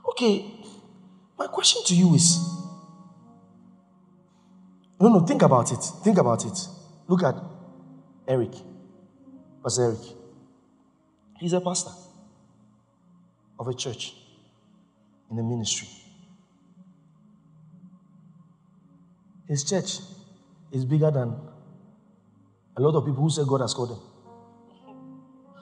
Okay. 0.10 0.46
My 1.38 1.46
question 1.48 1.84
to 1.86 1.96
you 1.96 2.16
is 2.16 2.53
no, 5.00 5.10
no, 5.10 5.26
think 5.26 5.42
about 5.42 5.72
it. 5.72 5.84
Think 6.04 6.18
about 6.18 6.46
it. 6.46 6.58
Look 7.08 7.24
at 7.24 7.36
Eric. 8.28 8.54
Pastor 9.64 9.84
Eric. 9.84 10.00
He's 11.40 11.54
a 11.54 11.62
pastor 11.62 11.92
of 13.60 13.68
a 13.68 13.74
church 13.74 14.14
in 15.30 15.38
the 15.38 15.44
ministry. 15.44 15.88
His 19.48 19.64
church 19.64 20.00
is 20.72 20.86
bigger 20.86 21.12
than 21.12 21.36
a 22.76 22.82
lot 22.82 22.96
of 22.96 23.06
people 23.06 23.24
who 23.24 23.30
say 23.30 23.44
God 23.48 23.62
has 23.62 23.74
called 23.74 23.90
them. 23.90 24.00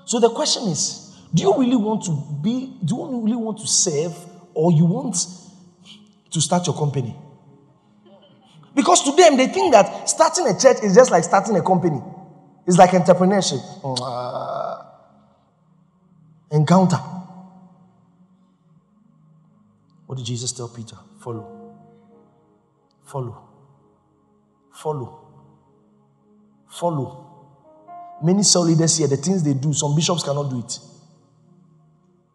So 0.05 0.19
the 0.19 0.29
question 0.29 0.63
is 0.63 1.17
do 1.33 1.43
you 1.43 1.57
really 1.57 1.77
want 1.77 2.03
to 2.03 2.11
be, 2.41 2.77
do 2.83 2.95
you 2.95 3.21
really 3.23 3.37
want 3.37 3.59
to 3.59 3.67
serve, 3.67 4.13
or 4.53 4.71
you 4.71 4.85
want 4.85 5.15
to 6.31 6.41
start 6.41 6.67
your 6.67 6.75
company? 6.75 7.15
Because 8.81 9.03
to 9.03 9.11
them, 9.11 9.37
they 9.37 9.45
think 9.45 9.73
that 9.73 10.09
starting 10.09 10.47
a 10.47 10.57
church 10.57 10.77
is 10.81 10.95
just 10.95 11.11
like 11.11 11.23
starting 11.23 11.55
a 11.55 11.61
company. 11.61 12.01
It's 12.65 12.79
like 12.79 12.89
entrepreneurship. 12.89 13.61
Uh, 13.83 14.83
encounter. 16.49 16.97
What 20.07 20.17
did 20.17 20.25
Jesus 20.25 20.51
tell 20.51 20.67
Peter? 20.67 20.97
Follow. 21.19 21.75
Follow. 23.05 23.49
Follow. 24.73 25.27
Follow. 26.67 27.27
Many 28.23 28.41
cell 28.41 28.63
leaders 28.63 28.97
here, 28.97 29.07
the 29.07 29.17
things 29.17 29.43
they 29.43 29.53
do, 29.53 29.73
some 29.73 29.95
bishops 29.95 30.23
cannot 30.23 30.49
do 30.49 30.57
it. 30.57 30.79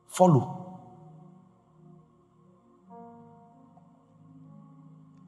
Follow. 0.07 0.79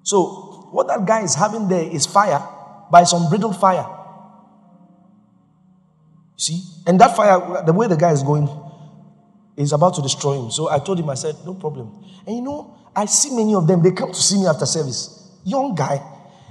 So, 0.04 0.47
what 0.70 0.86
that 0.88 1.06
guy 1.06 1.22
is 1.22 1.34
having 1.34 1.68
there 1.68 1.82
is 1.82 2.06
fire 2.06 2.42
by 2.90 3.04
some 3.04 3.28
brittle 3.28 3.52
fire. 3.52 3.86
See? 6.36 6.62
And 6.86 7.00
that 7.00 7.16
fire, 7.16 7.64
the 7.64 7.72
way 7.72 7.88
the 7.88 7.96
guy 7.96 8.12
is 8.12 8.22
going, 8.22 8.48
is 9.56 9.72
about 9.72 9.94
to 9.94 10.02
destroy 10.02 10.40
him. 10.40 10.50
So 10.50 10.70
I 10.70 10.78
told 10.78 11.00
him, 11.00 11.10
I 11.10 11.14
said, 11.14 11.34
no 11.44 11.54
problem. 11.54 12.04
And 12.26 12.36
you 12.36 12.42
know, 12.42 12.76
I 12.94 13.06
see 13.06 13.34
many 13.34 13.54
of 13.54 13.66
them, 13.66 13.82
they 13.82 13.90
come 13.92 14.12
to 14.12 14.20
see 14.20 14.38
me 14.38 14.46
after 14.46 14.66
service. 14.66 15.30
Young 15.44 15.74
guy, 15.74 16.00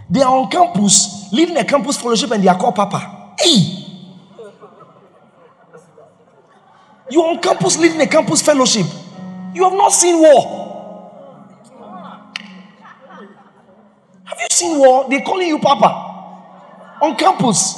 they 0.10 0.22
are 0.22 0.36
on 0.36 0.50
campus, 0.50 1.32
leading 1.32 1.58
a 1.58 1.64
campus 1.64 1.98
fellowship, 2.02 2.32
and 2.32 2.44
they 2.44 2.48
are 2.48 2.58
called 2.58 2.76
Papa. 2.76 3.36
Hey! 3.40 3.86
You're 7.10 7.26
on 7.26 7.42
campus 7.42 7.78
leading 7.78 8.02
a 8.02 8.08
campus 8.08 8.42
fellowship. 8.42 8.86
You 9.54 9.64
have 9.64 9.74
not 9.74 9.94
seen 9.94 10.20
war. 10.20 10.57
Seen 14.58 14.80
war? 14.80 15.08
They're 15.08 15.22
calling 15.22 15.48
you 15.48 15.60
Papa 15.60 15.86
on 17.00 17.16
campus. 17.16 17.78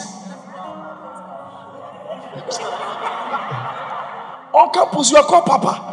on 4.53 4.71
campus, 4.71 5.11
you 5.11 5.17
are 5.17 5.23
called 5.23 5.45
Papa. 5.45 5.85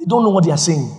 They 0.00 0.06
don't 0.06 0.24
know 0.24 0.30
what 0.30 0.44
they 0.44 0.50
are 0.50 0.56
saying. 0.56 0.90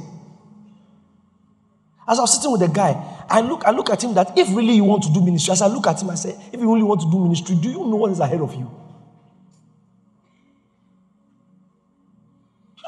As 2.07 2.19
I 2.19 2.21
was 2.21 2.33
sitting 2.35 2.51
with 2.51 2.61
the 2.61 2.67
guy, 2.67 3.03
I 3.27 3.41
look, 3.41 3.63
I 3.65 3.71
look 3.71 3.89
at 3.89 4.03
him 4.03 4.13
that 4.13 4.37
if 4.37 4.47
really 4.55 4.73
you 4.73 4.83
want 4.83 5.01
to 5.03 5.11
do 5.11 5.21
ministry, 5.21 5.53
as 5.53 5.63
I 5.63 5.67
look 5.67 5.87
at 5.87 5.99
him, 5.99 6.11
I 6.11 6.15
say, 6.15 6.37
if 6.53 6.59
you 6.59 6.71
really 6.71 6.83
want 6.83 7.01
to 7.01 7.09
do 7.09 7.19
ministry, 7.19 7.55
do 7.55 7.69
you 7.71 7.79
know 7.79 7.95
what 7.95 8.11
is 8.11 8.19
ahead 8.19 8.41
of 8.41 8.53
you? 8.53 8.69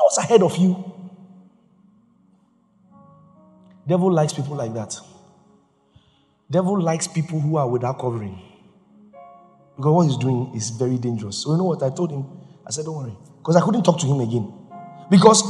What's 0.10 0.18
ahead 0.18 0.42
of 0.42 0.58
you? 0.58 0.75
Devil 3.88 4.12
likes 4.12 4.34
people 4.34 4.56
like 4.56 4.74
that. 4.74 4.96
Devil 6.50 6.82
likes 6.82 7.08
people 7.08 7.39
who 7.39 7.58
are 7.58 7.70
without 7.70 8.00
covering. 8.00 8.42
Because 9.78 9.92
what 9.92 10.08
he's 10.08 10.18
doing 10.18 10.51
is 10.56 10.72
very 10.72 10.98
dangerous. 10.98 11.38
So 11.38 11.51
you 11.51 11.60
know 11.60 11.66
what? 11.66 11.84
I 11.84 11.92
told 11.92 12.10
him, 12.10 12.25
I 12.66 12.72
said, 12.72 12.86
don't 12.86 12.96
worry. 12.96 13.16
Because 13.38 13.56
I 13.56 13.62
couldn't 13.62 13.84
talk 13.84 14.00
to 14.00 14.08
him 14.08 14.20
again. 14.20 14.51
Because 15.12 15.44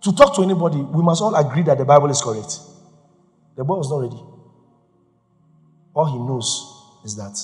to 0.00 0.12
talk 0.12 0.34
to 0.34 0.42
anybody, 0.42 0.78
we 0.78 1.02
must 1.04 1.22
all 1.22 1.36
agree 1.36 1.62
that 1.62 1.78
the 1.78 1.84
Bible 1.84 2.10
is 2.10 2.20
correct. 2.20 2.58
The 3.56 3.62
boy 3.62 3.76
was 3.76 3.88
not 3.88 4.00
ready. 4.00 4.20
All 5.94 6.06
he 6.06 6.18
knows 6.18 6.98
is 7.04 7.14
that 7.14 7.38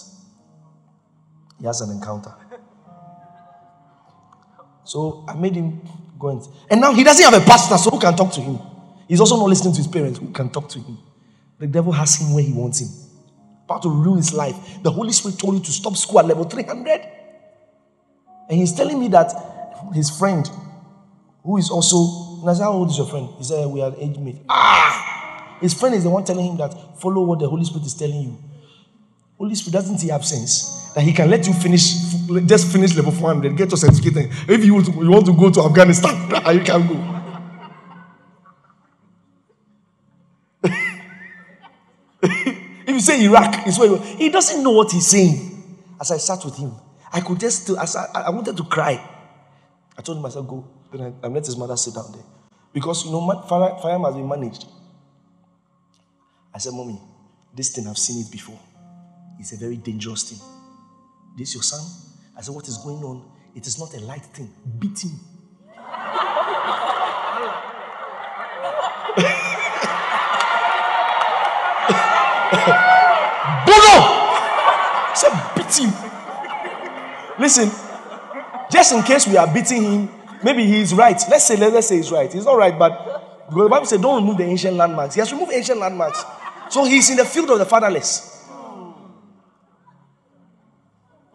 he 1.60 1.66
has 1.66 1.80
an 1.80 1.90
encounter. 1.90 2.34
So 4.90 5.24
I 5.28 5.34
made 5.34 5.54
him 5.54 5.80
go 6.18 6.30
and, 6.30 6.42
and 6.68 6.80
now 6.80 6.92
he 6.92 7.04
doesn't 7.04 7.24
have 7.24 7.40
a 7.40 7.46
pastor, 7.46 7.78
so 7.78 7.90
who 7.90 8.00
can 8.00 8.16
talk 8.16 8.32
to 8.32 8.40
him? 8.40 8.58
He's 9.06 9.20
also 9.20 9.36
not 9.36 9.48
listening 9.48 9.72
to 9.74 9.78
his 9.78 9.86
parents, 9.86 10.18
who 10.18 10.32
can 10.32 10.50
talk 10.50 10.68
to 10.70 10.80
him. 10.80 10.98
The 11.60 11.68
devil 11.68 11.92
has 11.92 12.20
him 12.20 12.34
where 12.34 12.42
he 12.42 12.52
wants 12.52 12.80
him. 12.80 12.88
About 13.66 13.82
to 13.82 13.88
ruin 13.88 14.16
his 14.16 14.34
life. 14.34 14.56
The 14.82 14.90
Holy 14.90 15.12
Spirit 15.12 15.38
told 15.38 15.54
you 15.54 15.60
to 15.62 15.70
stop 15.70 15.96
school 15.96 16.18
at 16.18 16.26
level 16.26 16.42
300. 16.42 17.06
And 18.48 18.58
he's 18.58 18.72
telling 18.72 18.98
me 18.98 19.06
that 19.08 19.32
his 19.94 20.10
friend, 20.10 20.50
who 21.44 21.56
is 21.56 21.70
also, 21.70 22.40
and 22.40 22.50
I 22.50 22.54
said, 22.54 22.64
How 22.64 22.72
old 22.72 22.90
is 22.90 22.98
your 22.98 23.06
friend? 23.06 23.28
He 23.38 23.44
said, 23.44 23.68
We 23.68 23.82
are 23.82 23.94
age 23.96 24.18
mate. 24.18 24.38
Ah! 24.48 25.58
His 25.60 25.72
friend 25.72 25.94
is 25.94 26.02
the 26.02 26.10
one 26.10 26.24
telling 26.24 26.46
him 26.46 26.56
that 26.56 26.98
follow 27.00 27.22
what 27.22 27.38
the 27.38 27.48
Holy 27.48 27.64
Spirit 27.64 27.86
is 27.86 27.94
telling 27.94 28.22
you. 28.22 28.38
Holy 29.38 29.54
Spirit 29.54 29.74
doesn't 29.74 30.02
he 30.02 30.08
have 30.08 30.24
sense 30.24 30.79
that 30.94 31.02
he 31.02 31.12
can 31.12 31.30
let 31.30 31.46
you 31.46 31.52
finish, 31.52 31.94
just 32.46 32.72
finish 32.72 32.94
level 32.96 33.12
400, 33.12 33.56
get 33.56 33.70
your 33.70 33.76
certificate. 33.78 34.30
If 34.48 34.64
you 34.64 34.74
want 34.74 34.86
to, 34.86 34.92
you 34.92 35.10
want 35.10 35.26
to 35.26 35.32
go 35.32 35.50
to 35.50 35.62
Afghanistan, 35.62 36.14
ah, 36.34 36.50
you 36.50 36.60
can 36.60 36.86
go. 36.86 37.16
if 42.22 42.88
you 42.88 43.00
say 43.00 43.24
Iraq, 43.24 43.66
it's 43.66 43.78
where 43.78 43.96
he 43.98 44.28
doesn't 44.30 44.62
know 44.62 44.72
what 44.72 44.90
he's 44.90 45.06
saying. 45.06 45.46
As 46.00 46.10
I 46.10 46.16
sat 46.16 46.44
with 46.44 46.56
him, 46.56 46.72
I 47.12 47.20
could 47.20 47.38
just, 47.38 47.68
as 47.70 47.94
I, 47.96 48.06
I 48.14 48.30
wanted 48.30 48.56
to 48.56 48.64
cry. 48.64 49.00
I 49.96 50.02
told 50.02 50.18
him, 50.18 50.26
I 50.26 50.30
said, 50.30 50.46
go. 50.48 50.66
Then 50.90 51.14
I, 51.22 51.26
I 51.26 51.28
let 51.28 51.44
his 51.44 51.56
mother 51.56 51.76
sit 51.76 51.94
down 51.94 52.10
there. 52.12 52.24
Because, 52.72 53.04
you 53.04 53.10
know, 53.10 53.42
fire, 53.48 53.76
fire 53.82 53.98
must 53.98 54.16
be 54.16 54.22
managed. 54.22 54.66
I 56.54 56.58
said, 56.58 56.72
Mommy, 56.72 57.00
this 57.54 57.70
thing, 57.70 57.86
I've 57.86 57.98
seen 57.98 58.24
it 58.24 58.30
before. 58.30 58.58
It's 59.38 59.52
a 59.52 59.56
very 59.56 59.76
dangerous 59.76 60.22
thing. 60.30 60.59
This 61.36 61.54
your 61.54 61.62
son? 61.62 61.80
I 62.36 62.42
said, 62.42 62.54
What 62.54 62.68
is 62.68 62.78
going 62.78 63.02
on? 63.04 63.30
It 63.54 63.66
is 63.66 63.78
not 63.78 63.94
a 63.94 64.00
light 64.00 64.24
thing. 64.26 64.50
Beat 64.78 65.02
him. 65.04 65.18
Bono! 73.66 73.94
Said, 75.14 75.34
beat 75.56 75.76
him. 75.78 75.92
Listen, 77.38 77.70
just 78.70 78.92
in 78.92 79.02
case 79.02 79.26
we 79.26 79.36
are 79.36 79.52
beating 79.52 79.82
him, 79.82 80.08
maybe 80.44 80.64
he 80.64 80.80
is 80.80 80.94
right. 80.94 81.20
Let's 81.28 81.46
say, 81.46 81.56
let's 81.56 81.88
say 81.88 81.96
he's 81.96 82.12
right. 82.12 82.32
He's 82.32 82.44
not 82.44 82.56
right, 82.56 82.78
but 82.78 83.46
the 83.50 83.68
Bible 83.68 83.86
says 83.86 84.00
don't 84.00 84.22
remove 84.22 84.38
the 84.38 84.44
ancient 84.44 84.76
landmarks. 84.76 85.14
He 85.14 85.20
has 85.20 85.32
removed 85.32 85.52
ancient 85.52 85.80
landmarks. 85.80 86.22
So 86.68 86.84
he's 86.84 87.10
in 87.10 87.16
the 87.16 87.24
field 87.24 87.50
of 87.50 87.58
the 87.58 87.66
fatherless. 87.66 88.29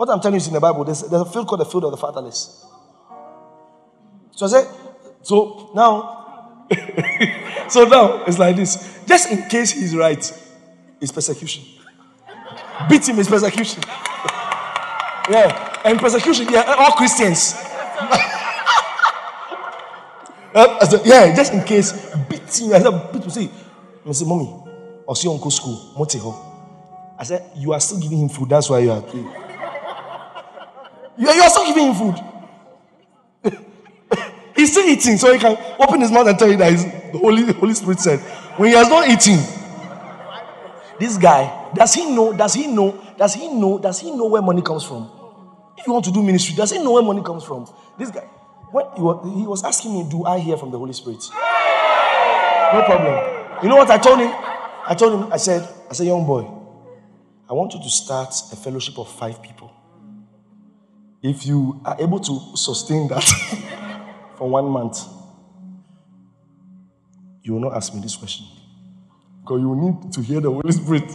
What 0.05 0.13
I'm 0.13 0.21
telling 0.21 0.35
you 0.35 0.41
is 0.41 0.47
in 0.47 0.53
the 0.53 0.59
Bible. 0.59 0.83
There's, 0.83 1.01
there's 1.01 1.23
a 1.23 1.25
field 1.25 1.47
called 1.47 1.61
the 1.61 1.65
field 1.65 1.85
of 1.85 1.91
the 1.91 1.97
fatherless. 1.97 2.63
So 4.35 4.45
I 4.45 4.49
said, 4.49 4.67
so 5.23 5.71
now, 5.73 6.67
so 7.69 7.85
now 7.85 8.23
it's 8.25 8.37
like 8.37 8.55
this. 8.55 9.03
Just 9.07 9.31
in 9.31 9.49
case 9.49 9.71
he's 9.71 9.95
right, 9.95 10.19
it's 11.01 11.11
persecution. 11.11 11.63
Beat 12.87 13.09
him 13.09 13.17
is 13.17 13.27
persecution. 13.27 13.81
yeah, 15.27 15.81
and 15.83 15.97
persecution, 15.97 16.49
yeah, 16.51 16.75
all 16.77 16.91
Christians. 16.91 17.55
uh, 20.53 20.99
yeah, 21.03 21.35
just 21.35 21.51
in 21.51 21.63
case, 21.63 21.93
beat 22.29 22.61
him. 22.61 22.73
I 22.73 22.79
said, 22.79 23.11
beat. 23.11 23.31
See, 23.31 23.49
I 24.07 24.11
said, 24.11 24.27
mommy, 24.27 24.53
or 25.07 25.15
see 25.15 25.27
uncle 25.29 25.49
school. 25.49 25.95
I 27.17 27.23
said, 27.23 27.49
you 27.55 27.73
are 27.73 27.79
still 27.79 27.99
giving 27.99 28.19
him 28.19 28.29
food. 28.29 28.49
That's 28.49 28.69
why 28.69 28.79
you 28.79 28.91
are. 28.91 29.44
You 31.17 31.29
are, 31.29 31.49
still 31.49 31.65
giving 31.65 31.93
him 31.93 31.95
food. 31.95 32.15
He's 34.55 34.71
still 34.71 34.87
eating, 34.87 35.17
so 35.17 35.33
he 35.33 35.39
can 35.39 35.57
open 35.79 36.01
his 36.01 36.11
mouth 36.11 36.27
and 36.27 36.37
tell 36.37 36.49
you 36.49 36.57
that 36.57 37.11
the 37.11 37.17
Holy, 37.17 37.51
Holy 37.53 37.73
Spirit 37.73 37.99
said. 37.99 38.19
When 38.57 38.69
he 38.69 38.75
has 38.75 38.87
not 38.87 39.07
eaten, 39.07 39.39
this 40.99 41.17
guy, 41.17 41.71
does 41.73 41.93
he 41.93 42.09
know? 42.13 42.33
Does 42.33 42.53
he 42.53 42.67
know? 42.67 43.01
Does 43.17 43.33
he 43.33 43.47
know? 43.49 43.79
Does 43.79 43.99
he 43.99 44.11
know 44.11 44.27
where 44.27 44.41
money 44.41 44.61
comes 44.61 44.83
from? 44.83 45.09
If 45.77 45.85
you 45.85 45.93
want 45.93 46.05
to 46.05 46.11
do 46.11 46.23
ministry, 46.23 46.55
does 46.55 46.71
he 46.71 46.81
know 46.81 46.93
where 46.93 47.03
money 47.03 47.21
comes 47.21 47.43
from? 47.43 47.67
This 47.97 48.11
guy, 48.11 48.21
when 48.71 48.85
he 48.95 49.01
was, 49.01 49.37
he 49.37 49.45
was 49.45 49.63
asking 49.63 49.93
me, 49.93 50.09
Do 50.09 50.25
I 50.25 50.39
hear 50.39 50.57
from 50.57 50.71
the 50.71 50.77
Holy 50.77 50.93
Spirit? 50.93 51.23
No 52.73 52.83
problem. 52.85 53.61
You 53.61 53.69
know 53.69 53.75
what 53.75 53.89
I 53.89 53.97
told 53.97 54.19
him? 54.19 54.31
I 54.87 54.95
told 54.97 55.13
him, 55.21 55.33
I 55.33 55.37
said, 55.37 55.67
I 55.89 55.93
said, 55.93 56.07
young 56.07 56.25
boy, 56.25 56.41
I 57.49 57.53
want 57.53 57.73
you 57.73 57.81
to 57.81 57.89
start 57.89 58.33
a 58.51 58.55
fellowship 58.55 58.97
of 58.97 59.09
five 59.09 59.41
people. 59.41 59.71
If 61.25 61.47
you 61.47 61.81
are 61.83 61.95
able 61.99 62.19
to 62.19 62.55
sustain 62.55 63.07
that 63.07 63.23
for 64.37 64.47
one 64.47 64.65
month, 64.65 64.99
you 67.41 67.53
will 67.53 67.61
not 67.61 67.73
ask 67.75 67.95
me 67.95 67.99
this 67.99 68.15
question. 68.15 68.45
Because 69.41 69.59
you 69.59 69.75
need 69.75 70.13
to 70.13 70.21
hear 70.21 70.39
the 70.39 70.51
Holy 70.51 70.71
Spirit 70.71 71.09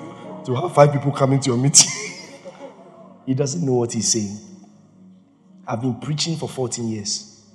to 0.46 0.54
have 0.56 0.74
five 0.74 0.92
people 0.92 1.12
coming 1.12 1.38
to 1.38 1.50
your 1.50 1.56
meeting. 1.56 1.88
he 3.26 3.34
doesn't 3.34 3.64
know 3.64 3.74
what 3.74 3.92
he's 3.92 4.08
saying. 4.08 4.36
I've 5.64 5.80
been 5.80 6.00
preaching 6.00 6.34
for 6.34 6.48
14 6.48 6.88
years. 6.88 7.46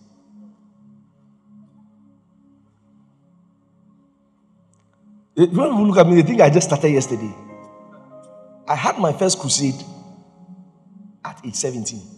Eh, 5.38 5.46
when 5.48 5.70
people 5.72 5.88
look 5.88 5.98
at 5.98 6.08
me, 6.08 6.22
they 6.22 6.26
think 6.26 6.40
I 6.40 6.50
just 6.50 6.68
started 6.68 6.88
yesterday. 6.88 7.36
I 8.66 8.76
had 8.76 8.98
my 8.98 9.12
first 9.12 9.40
crusade 9.40 9.76
at 11.26 11.42
age 11.46 11.56
17. 11.56 12.15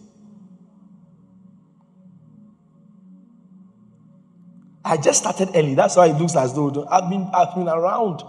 I 4.87 4.95
just 4.95 5.19
started 5.19 5.49
early. 5.53 5.75
That's 5.75 5.97
why 5.97 6.07
it 6.07 6.13
looks 6.13 6.35
as 6.37 6.53
though 6.53 6.87
I've 6.89 7.09
been, 7.09 7.29
I've 7.33 7.53
been 7.53 7.67
around. 7.67 8.23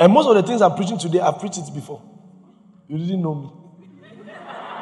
And 0.00 0.12
most 0.12 0.26
of 0.26 0.34
the 0.34 0.42
things 0.42 0.60
I'm 0.60 0.74
preaching 0.74 0.98
today, 0.98 1.20
I've 1.20 1.38
preached 1.38 1.58
it 1.58 1.72
before. 1.72 2.02
You 2.88 2.98
didn't 2.98 3.22
know 3.22 3.34
me. 3.36 3.50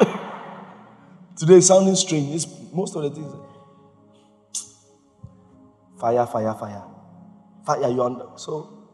today 1.37 1.57
is 1.57 1.67
sounding 1.67 1.95
strange. 1.95 2.35
It's 2.35 2.47
most 2.73 2.97
of 2.97 3.03
the 3.03 3.11
things. 3.11 3.35
Fire, 6.01 6.27
fire, 6.27 6.55
fire. 6.55 6.85
Fire, 7.67 7.91
you 7.91 8.03
under. 8.03 8.29
So, 8.37 8.89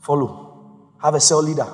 follow. 0.00 0.88
Have 1.00 1.14
a 1.14 1.20
cell 1.20 1.40
leader. 1.40 1.68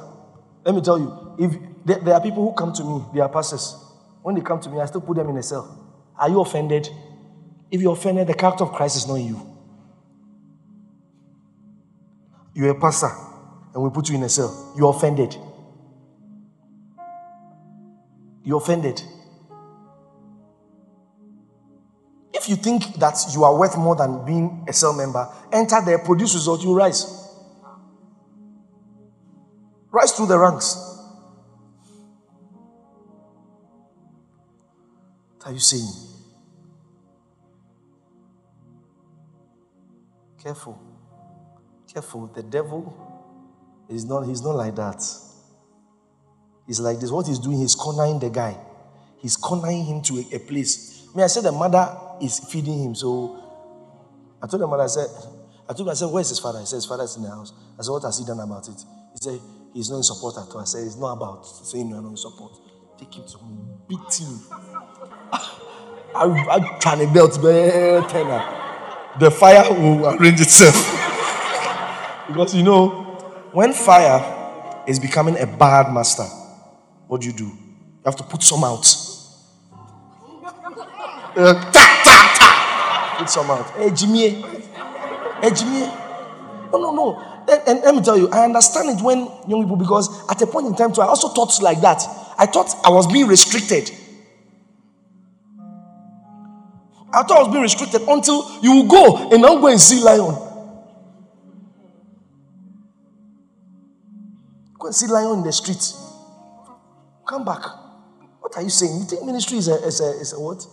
Let 0.62 0.74
me 0.74 0.82
tell 0.82 0.98
you, 0.98 1.36
if 1.38 1.52
there, 1.86 2.00
there 2.00 2.14
are 2.14 2.20
people 2.20 2.46
who 2.46 2.54
come 2.54 2.74
to 2.74 2.84
me, 2.84 3.04
they 3.14 3.20
are 3.20 3.30
pastors. 3.30 3.83
When 4.24 4.34
they 4.34 4.40
come 4.40 4.58
to 4.58 4.70
me, 4.70 4.80
I 4.80 4.86
still 4.86 5.02
put 5.02 5.18
them 5.18 5.28
in 5.28 5.36
a 5.36 5.42
cell. 5.42 5.68
Are 6.18 6.30
you 6.30 6.40
offended? 6.40 6.88
If 7.70 7.82
you're 7.82 7.92
offended, 7.92 8.26
the 8.26 8.32
character 8.32 8.64
of 8.64 8.72
Christ 8.72 8.96
is 8.96 9.06
not 9.06 9.16
in 9.16 9.26
you. 9.26 9.56
You're 12.54 12.70
a 12.70 12.80
pastor, 12.80 13.10
and 13.74 13.82
we 13.82 13.90
put 13.90 14.08
you 14.08 14.14
in 14.14 14.22
a 14.22 14.30
cell. 14.30 14.72
You're 14.78 14.88
offended. 14.88 15.36
You're 18.44 18.56
offended. 18.56 19.02
If 22.32 22.48
you 22.48 22.56
think 22.56 22.94
that 22.94 23.18
you 23.34 23.44
are 23.44 23.54
worth 23.54 23.76
more 23.76 23.94
than 23.94 24.24
being 24.24 24.64
a 24.66 24.72
cell 24.72 24.94
member, 24.94 25.28
enter 25.52 25.82
there, 25.84 25.98
produce 25.98 26.32
result, 26.32 26.64
you 26.64 26.74
rise. 26.74 27.28
Rise 29.90 30.12
through 30.12 30.28
the 30.28 30.38
ranks. 30.38 30.93
Are 35.44 35.52
you 35.52 35.58
saying? 35.58 35.88
Careful. 40.42 40.78
Careful. 41.92 42.26
The 42.28 42.42
devil 42.42 42.92
is 43.88 44.04
not, 44.04 44.26
he's 44.26 44.42
not 44.42 44.56
like 44.56 44.74
that. 44.76 45.02
He's 46.66 46.80
like 46.80 46.98
this. 47.00 47.10
What 47.10 47.26
he's 47.26 47.38
doing, 47.38 47.58
he's 47.58 47.74
cornering 47.74 48.18
the 48.18 48.30
guy. 48.30 48.56
He's 49.18 49.36
cornering 49.36 49.84
him 49.84 50.02
to 50.02 50.14
a, 50.18 50.36
a 50.36 50.38
place. 50.38 51.08
Me, 51.14 51.22
I 51.22 51.26
said 51.28 51.44
the 51.44 51.52
mother 51.52 51.96
is 52.20 52.40
feeding 52.40 52.82
him. 52.82 52.94
So 52.94 53.42
I 54.42 54.46
told 54.46 54.62
the 54.62 54.66
mother, 54.66 54.82
I 54.82 54.86
said, 54.86 55.06
I 55.68 55.72
told 55.72 55.88
him, 55.88 55.90
I 55.90 55.94
said, 55.94 56.06
where's 56.06 56.28
his 56.28 56.38
father? 56.38 56.60
He 56.60 56.66
said, 56.66 56.76
his 56.76 56.86
father's 56.86 57.16
in 57.16 57.22
the 57.22 57.30
house. 57.30 57.52
I 57.78 57.82
said, 57.82 57.92
what 57.92 58.02
has 58.02 58.18
he 58.18 58.24
done 58.24 58.40
about 58.40 58.68
it? 58.68 58.76
He 59.12 59.18
said, 59.20 59.40
he's 59.72 59.90
not 59.90 59.98
in 59.98 60.02
support 60.02 60.36
at 60.36 60.52
all. 60.54 60.60
I 60.60 60.64
said, 60.64 60.84
it's 60.84 60.96
not 60.96 61.12
about 61.12 61.44
saying 61.44 61.88
you're 61.88 62.02
not 62.02 62.10
in 62.10 62.16
support. 62.16 62.52
Take 62.98 63.14
him 63.14 63.24
to 63.26 63.38
home, 63.38 63.80
beat 63.88 64.14
him. 64.20 64.40
I, 66.14 66.24
I 66.24 66.78
try 66.78 66.96
to 66.96 67.06
belt 67.12 67.34
tenor. 68.08 68.42
The 69.18 69.30
fire 69.30 69.70
will 69.70 70.06
arrange 70.08 70.40
itself. 70.40 70.74
because 72.28 72.54
you 72.54 72.62
know, 72.62 72.88
when 73.52 73.72
fire 73.72 74.82
is 74.86 74.98
becoming 74.98 75.38
a 75.38 75.46
bad 75.46 75.92
master, 75.92 76.24
what 77.06 77.20
do 77.20 77.26
you 77.28 77.32
do? 77.32 77.44
You 77.44 78.02
have 78.04 78.16
to 78.16 78.22
put 78.24 78.42
some 78.42 78.64
out. 78.64 78.86
Uh, 81.36 81.54
ta, 81.72 82.00
ta, 82.04 82.34
ta. 82.38 83.16
Put 83.18 83.30
some 83.30 83.50
out. 83.50 83.70
Hey, 83.70 83.90
Jimmy. 83.90 84.42
Hey, 85.40 85.50
Jimmy. 85.50 85.80
No, 86.72 86.78
no, 86.78 86.92
no. 86.92 87.34
And, 87.48 87.62
and 87.68 87.80
let 87.84 87.94
me 87.94 88.02
tell 88.02 88.16
you, 88.16 88.28
I 88.30 88.44
understand 88.44 88.98
it 88.98 89.02
when 89.02 89.28
young 89.46 89.62
people, 89.62 89.76
because 89.76 90.28
at 90.30 90.40
a 90.42 90.46
point 90.46 90.66
in 90.66 90.74
time, 90.74 90.92
too, 90.92 91.02
I 91.02 91.06
also 91.06 91.28
thought 91.28 91.60
like 91.62 91.80
that. 91.82 92.02
I 92.38 92.46
thought 92.46 92.74
I 92.84 92.90
was 92.90 93.06
being 93.06 93.26
restricted. 93.26 93.90
I 97.14 97.22
thought 97.22 97.38
I 97.38 97.42
was 97.42 97.48
being 97.52 97.62
restricted 97.62 98.02
until 98.08 98.60
you 98.60 98.72
will 98.72 98.88
go 98.88 99.30
and 99.30 99.40
now 99.40 99.56
go 99.60 99.68
and 99.68 99.80
see 99.80 100.02
lion. 100.02 100.34
Go 104.76 104.86
and 104.86 104.94
see 104.94 105.06
lion 105.06 105.38
in 105.38 105.44
the 105.44 105.52
street. 105.52 105.92
Come 107.24 107.44
back. 107.44 107.62
What 108.40 108.56
are 108.56 108.62
you 108.62 108.68
saying? 108.68 108.98
You 108.98 109.04
think 109.04 109.24
ministry 109.24 109.58
is 109.58 109.68
a, 109.68 109.74
is 109.86 110.00
a, 110.00 110.10
is 110.20 110.32
a 110.32 110.40
what? 110.40 110.66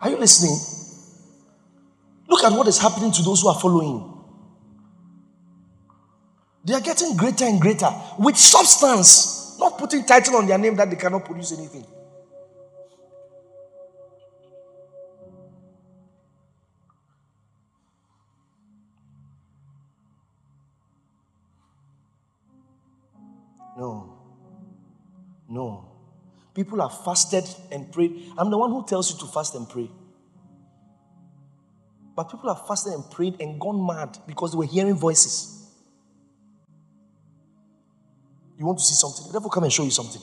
Are 0.00 0.08
you 0.08 0.16
listening? 0.16 0.56
Look 2.26 2.42
at 2.42 2.52
what 2.52 2.66
is 2.68 2.78
happening 2.78 3.12
to 3.12 3.22
those 3.22 3.42
who 3.42 3.48
are 3.48 3.60
following. 3.60 4.19
They 6.64 6.74
are 6.74 6.80
getting 6.80 7.16
greater 7.16 7.44
and 7.46 7.60
greater 7.60 7.90
with 8.18 8.36
substance, 8.36 9.56
not 9.58 9.78
putting 9.78 10.04
title 10.04 10.36
on 10.36 10.46
their 10.46 10.58
name 10.58 10.76
that 10.76 10.90
they 10.90 10.96
cannot 10.96 11.24
produce 11.24 11.56
anything. 11.56 11.86
No. 23.78 24.18
No. 25.48 25.88
People 26.54 26.86
have 26.86 27.02
fasted 27.02 27.44
and 27.72 27.90
prayed. 27.90 28.30
I'm 28.36 28.50
the 28.50 28.58
one 28.58 28.70
who 28.70 28.84
tells 28.86 29.10
you 29.10 29.18
to 29.20 29.32
fast 29.32 29.54
and 29.54 29.66
pray. 29.66 29.88
But 32.14 32.24
people 32.24 32.54
have 32.54 32.66
fasted 32.66 32.92
and 32.92 33.10
prayed 33.10 33.40
and 33.40 33.58
gone 33.58 33.86
mad 33.86 34.18
because 34.26 34.52
they 34.52 34.58
were 34.58 34.66
hearing 34.66 34.96
voices. 34.96 35.59
You 38.60 38.66
want 38.66 38.78
to 38.78 38.84
see 38.84 38.94
something? 38.94 39.26
The 39.28 39.32
devil 39.32 39.48
come 39.48 39.64
and 39.64 39.72
show 39.72 39.84
you 39.84 39.90
something. 39.90 40.20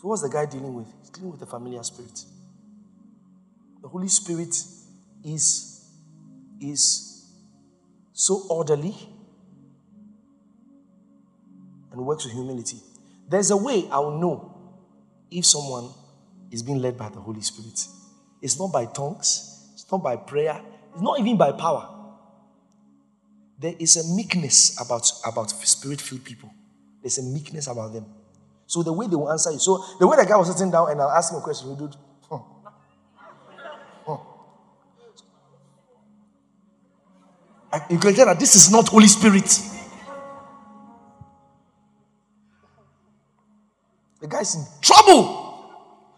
So 0.00 0.06
what's 0.06 0.22
the 0.22 0.28
guy 0.28 0.46
dealing 0.46 0.72
with? 0.72 0.86
He's 1.00 1.10
dealing 1.10 1.32
with 1.32 1.42
a 1.42 1.46
familiar 1.46 1.82
spirit. 1.82 2.24
The 3.82 3.88
Holy 3.88 4.06
Spirit 4.06 4.54
is, 5.24 5.90
is 6.60 7.32
so 8.12 8.46
orderly 8.48 8.94
and 11.90 12.06
works 12.06 12.26
with 12.26 12.34
humility. 12.34 12.76
There's 13.28 13.50
a 13.50 13.56
way 13.56 13.88
I 13.90 13.98
will 13.98 14.20
know 14.20 14.56
if 15.32 15.44
someone 15.46 15.90
is 16.52 16.62
being 16.62 16.78
led 16.78 16.96
by 16.96 17.08
the 17.08 17.18
Holy 17.18 17.40
Spirit. 17.40 17.88
It's 18.40 18.56
not 18.56 18.70
by 18.72 18.86
tongues, 18.86 19.72
it's 19.74 19.90
not 19.90 20.00
by 20.00 20.14
prayer, 20.14 20.60
it's 20.92 21.02
not 21.02 21.18
even 21.18 21.36
by 21.36 21.50
power 21.50 21.93
there 23.58 23.74
is 23.78 23.96
a 23.96 24.14
meekness 24.14 24.80
about, 24.80 25.10
about 25.24 25.50
spirit 25.50 26.00
filled 26.00 26.24
people. 26.24 26.50
There's 27.00 27.18
a 27.18 27.22
meekness 27.22 27.66
about 27.66 27.92
them. 27.92 28.06
So 28.66 28.82
the 28.82 28.92
way 28.92 29.06
they 29.06 29.16
will 29.16 29.30
answer 29.30 29.50
you. 29.52 29.58
So 29.58 29.84
the 29.98 30.06
way 30.06 30.16
the 30.16 30.24
guy 30.24 30.36
was 30.36 30.50
sitting 30.50 30.70
down 30.70 30.90
and 30.90 31.00
I'll 31.00 31.10
ask 31.10 31.32
him 31.32 31.38
a 31.38 31.42
question, 31.42 31.76
he. 31.76 31.88
Huh. 32.28 32.38
Huh. 34.06 34.18
You 37.90 37.98
can 37.98 38.14
tell 38.14 38.26
that 38.26 38.40
this 38.40 38.56
is 38.56 38.70
not 38.70 38.88
Holy 38.88 39.06
Spirit. 39.06 39.60
The 44.20 44.28
guy's 44.28 44.54
in 44.54 44.64
trouble. 44.80 45.42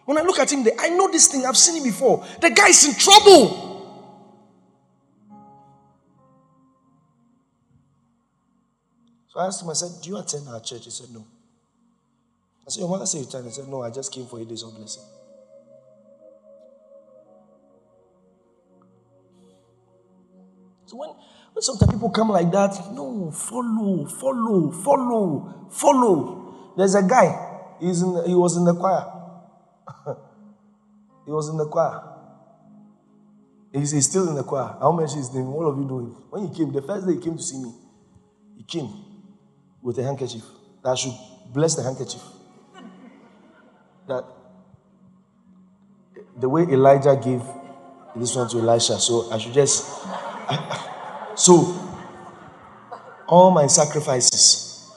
When 0.04 0.16
I 0.16 0.22
look 0.22 0.38
at 0.38 0.52
him, 0.52 0.64
I 0.78 0.90
know 0.90 1.10
this 1.10 1.26
thing, 1.26 1.44
I've 1.44 1.56
seen 1.56 1.82
it 1.82 1.84
before. 1.84 2.24
The 2.40 2.50
guy's 2.50 2.86
in 2.86 2.94
trouble. 2.94 3.65
So 9.36 9.42
I 9.42 9.46
asked 9.48 9.62
him, 9.62 9.68
I 9.68 9.74
said, 9.74 9.90
Do 10.02 10.08
you 10.08 10.16
attend 10.16 10.48
our 10.48 10.60
church? 10.60 10.86
He 10.86 10.90
said, 10.90 11.08
No. 11.12 11.20
I 12.66 12.70
said, 12.70 12.80
Your 12.80 12.88
mother 12.88 13.04
said 13.04 13.18
you 13.18 13.28
attend. 13.28 13.44
He 13.44 13.50
said, 13.50 13.68
No, 13.68 13.82
I 13.82 13.90
just 13.90 14.10
came 14.10 14.24
for 14.24 14.40
eight 14.40 14.48
days 14.48 14.62
of 14.62 14.74
blessing. 14.74 15.02
So 20.86 20.96
when, 20.96 21.10
when 21.52 21.62
sometimes 21.62 21.92
people 21.92 22.08
come 22.08 22.30
like 22.30 22.50
that, 22.50 22.94
no, 22.94 23.30
follow, 23.30 24.06
follow, 24.06 24.70
follow, 24.70 25.68
follow. 25.70 26.72
There's 26.78 26.94
a 26.94 27.02
guy, 27.02 27.76
he's 27.78 28.00
in, 28.00 28.24
he 28.26 28.34
was 28.34 28.56
in 28.56 28.64
the 28.64 28.74
choir. 28.74 29.04
he 31.26 31.30
was 31.30 31.50
in 31.50 31.58
the 31.58 31.68
choir. 31.68 32.00
He's, 33.70 33.90
he's 33.90 34.08
still 34.08 34.30
in 34.30 34.34
the 34.34 34.44
choir. 34.44 34.78
How 34.80 34.92
much 34.92 35.14
is 35.14 35.34
name? 35.34 35.48
All 35.48 35.68
of 35.68 35.76
you 35.76 35.84
know 35.84 35.98
him. 35.98 36.16
When 36.30 36.48
he 36.48 36.56
came, 36.56 36.72
the 36.72 36.80
first 36.80 37.06
day 37.06 37.16
he 37.16 37.20
came 37.20 37.36
to 37.36 37.42
see 37.42 37.58
me, 37.58 37.74
he 38.56 38.62
came 38.62 39.05
with 39.86 39.98
a 40.00 40.02
handkerchief. 40.02 40.42
That 40.82 40.98
should 40.98 41.14
bless 41.52 41.76
the 41.76 41.82
handkerchief. 41.84 42.20
That 44.08 44.24
the 46.36 46.48
way 46.48 46.62
Elijah 46.62 47.14
gave 47.22 47.40
this 48.16 48.34
one 48.34 48.48
to 48.48 48.58
Elisha, 48.58 48.98
so 48.98 49.30
I 49.32 49.38
should 49.38 49.54
just. 49.54 50.04
So, 51.38 51.78
all 53.28 53.50
my 53.50 53.66
sacrifices 53.66 54.90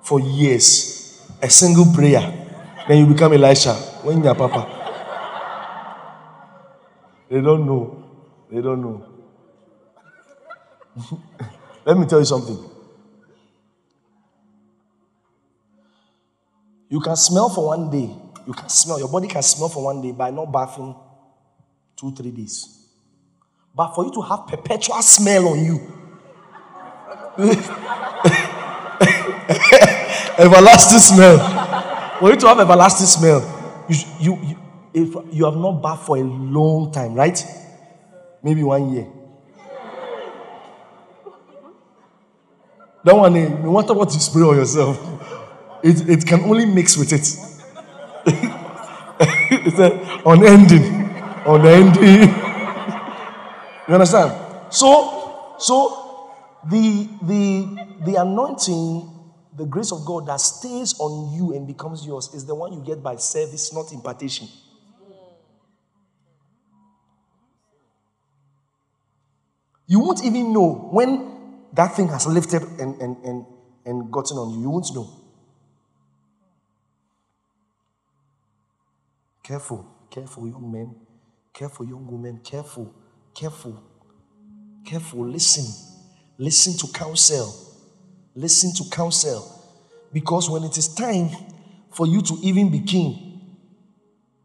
for 0.00 0.18
years, 0.18 1.20
a 1.42 1.50
single 1.50 1.92
prayer, 1.94 2.22
then 2.88 3.04
you 3.04 3.12
become 3.12 3.34
Elisha. 3.34 3.74
When 4.02 4.24
you're 4.24 4.34
Papa, 4.34 4.64
they 7.28 7.42
don't 7.42 7.66
know. 7.66 8.02
They 8.50 8.62
don't 8.62 8.80
know. 8.80 9.04
Let 11.84 11.98
me 11.98 12.06
tell 12.06 12.20
you 12.20 12.24
something. 12.24 12.73
You 16.94 17.00
can 17.00 17.16
smell 17.16 17.48
for 17.48 17.66
one 17.66 17.90
day. 17.90 18.08
You 18.46 18.52
can 18.52 18.68
smell. 18.68 19.00
Your 19.00 19.08
body 19.08 19.26
can 19.26 19.42
smell 19.42 19.68
for 19.68 19.82
one 19.82 20.00
day 20.00 20.12
by 20.12 20.30
not 20.30 20.52
bathing 20.52 20.94
two, 21.96 22.14
three 22.14 22.30
days. 22.30 22.86
But 23.74 23.96
for 23.96 24.04
you 24.04 24.12
to 24.12 24.20
have 24.20 24.46
perpetual 24.46 25.02
smell 25.02 25.48
on 25.48 25.64
you, 25.64 25.80
everlasting 30.38 31.00
smell. 31.00 31.38
For 32.20 32.30
you 32.30 32.36
to 32.36 32.46
have 32.46 32.60
everlasting 32.60 33.08
smell, 33.08 33.40
you, 33.88 33.96
you, 34.20 34.38
you, 34.44 34.56
if 34.94 35.16
you 35.34 35.46
have 35.46 35.56
not 35.56 35.82
bathed 35.82 36.02
for 36.02 36.16
a 36.16 36.22
long 36.22 36.92
time, 36.92 37.14
right? 37.14 37.44
Maybe 38.40 38.62
one 38.62 38.94
year. 38.94 39.08
That 43.02 43.16
one, 43.16 43.34
eh, 43.36 43.48
no 43.48 43.72
matter 43.72 43.94
what 43.94 44.14
you 44.14 44.20
spray 44.20 44.44
on 44.44 44.54
yourself. 44.54 45.30
It, 45.84 46.08
it 46.08 46.26
can 46.26 46.40
only 46.44 46.64
mix 46.64 46.96
with 46.96 47.12
it. 47.12 47.20
it's 49.50 49.78
a 49.78 50.22
unending. 50.24 50.82
Unending. 51.44 52.30
you 53.86 53.94
understand? 53.94 54.32
So, 54.72 55.56
so 55.58 56.32
the 56.70 57.06
the 57.20 57.86
the 58.02 58.14
anointing, 58.14 59.10
the 59.54 59.66
grace 59.66 59.92
of 59.92 60.06
God 60.06 60.26
that 60.26 60.40
stays 60.40 60.98
on 60.98 61.34
you 61.34 61.52
and 61.54 61.66
becomes 61.66 62.06
yours 62.06 62.32
is 62.32 62.46
the 62.46 62.54
one 62.54 62.72
you 62.72 62.80
get 62.80 63.02
by 63.02 63.16
service, 63.16 63.70
not 63.74 63.92
impartation. 63.92 64.48
You 69.86 70.00
won't 70.00 70.24
even 70.24 70.50
know 70.50 70.88
when 70.92 71.66
that 71.74 71.94
thing 71.94 72.08
has 72.08 72.26
lifted 72.26 72.62
and, 72.80 72.98
and, 73.02 73.18
and, 73.22 73.44
and 73.84 74.10
gotten 74.10 74.38
on 74.38 74.54
you. 74.54 74.62
You 74.62 74.70
won't 74.70 74.86
know. 74.94 75.23
Careful, 79.44 79.86
careful, 80.10 80.48
young 80.48 80.72
men. 80.72 80.96
Careful, 81.52 81.84
young 81.84 82.06
women. 82.06 82.40
Careful, 82.42 82.94
careful, 83.34 83.78
careful. 84.86 85.28
Listen, 85.28 85.66
listen 86.38 86.72
to 86.78 86.90
counsel. 86.98 87.54
Listen 88.34 88.72
to 88.72 88.90
counsel. 88.90 89.46
Because 90.14 90.48
when 90.48 90.64
it 90.64 90.78
is 90.78 90.94
time 90.94 91.28
for 91.92 92.06
you 92.06 92.22
to 92.22 92.38
even 92.42 92.70
be 92.70 92.80
king, 92.80 93.58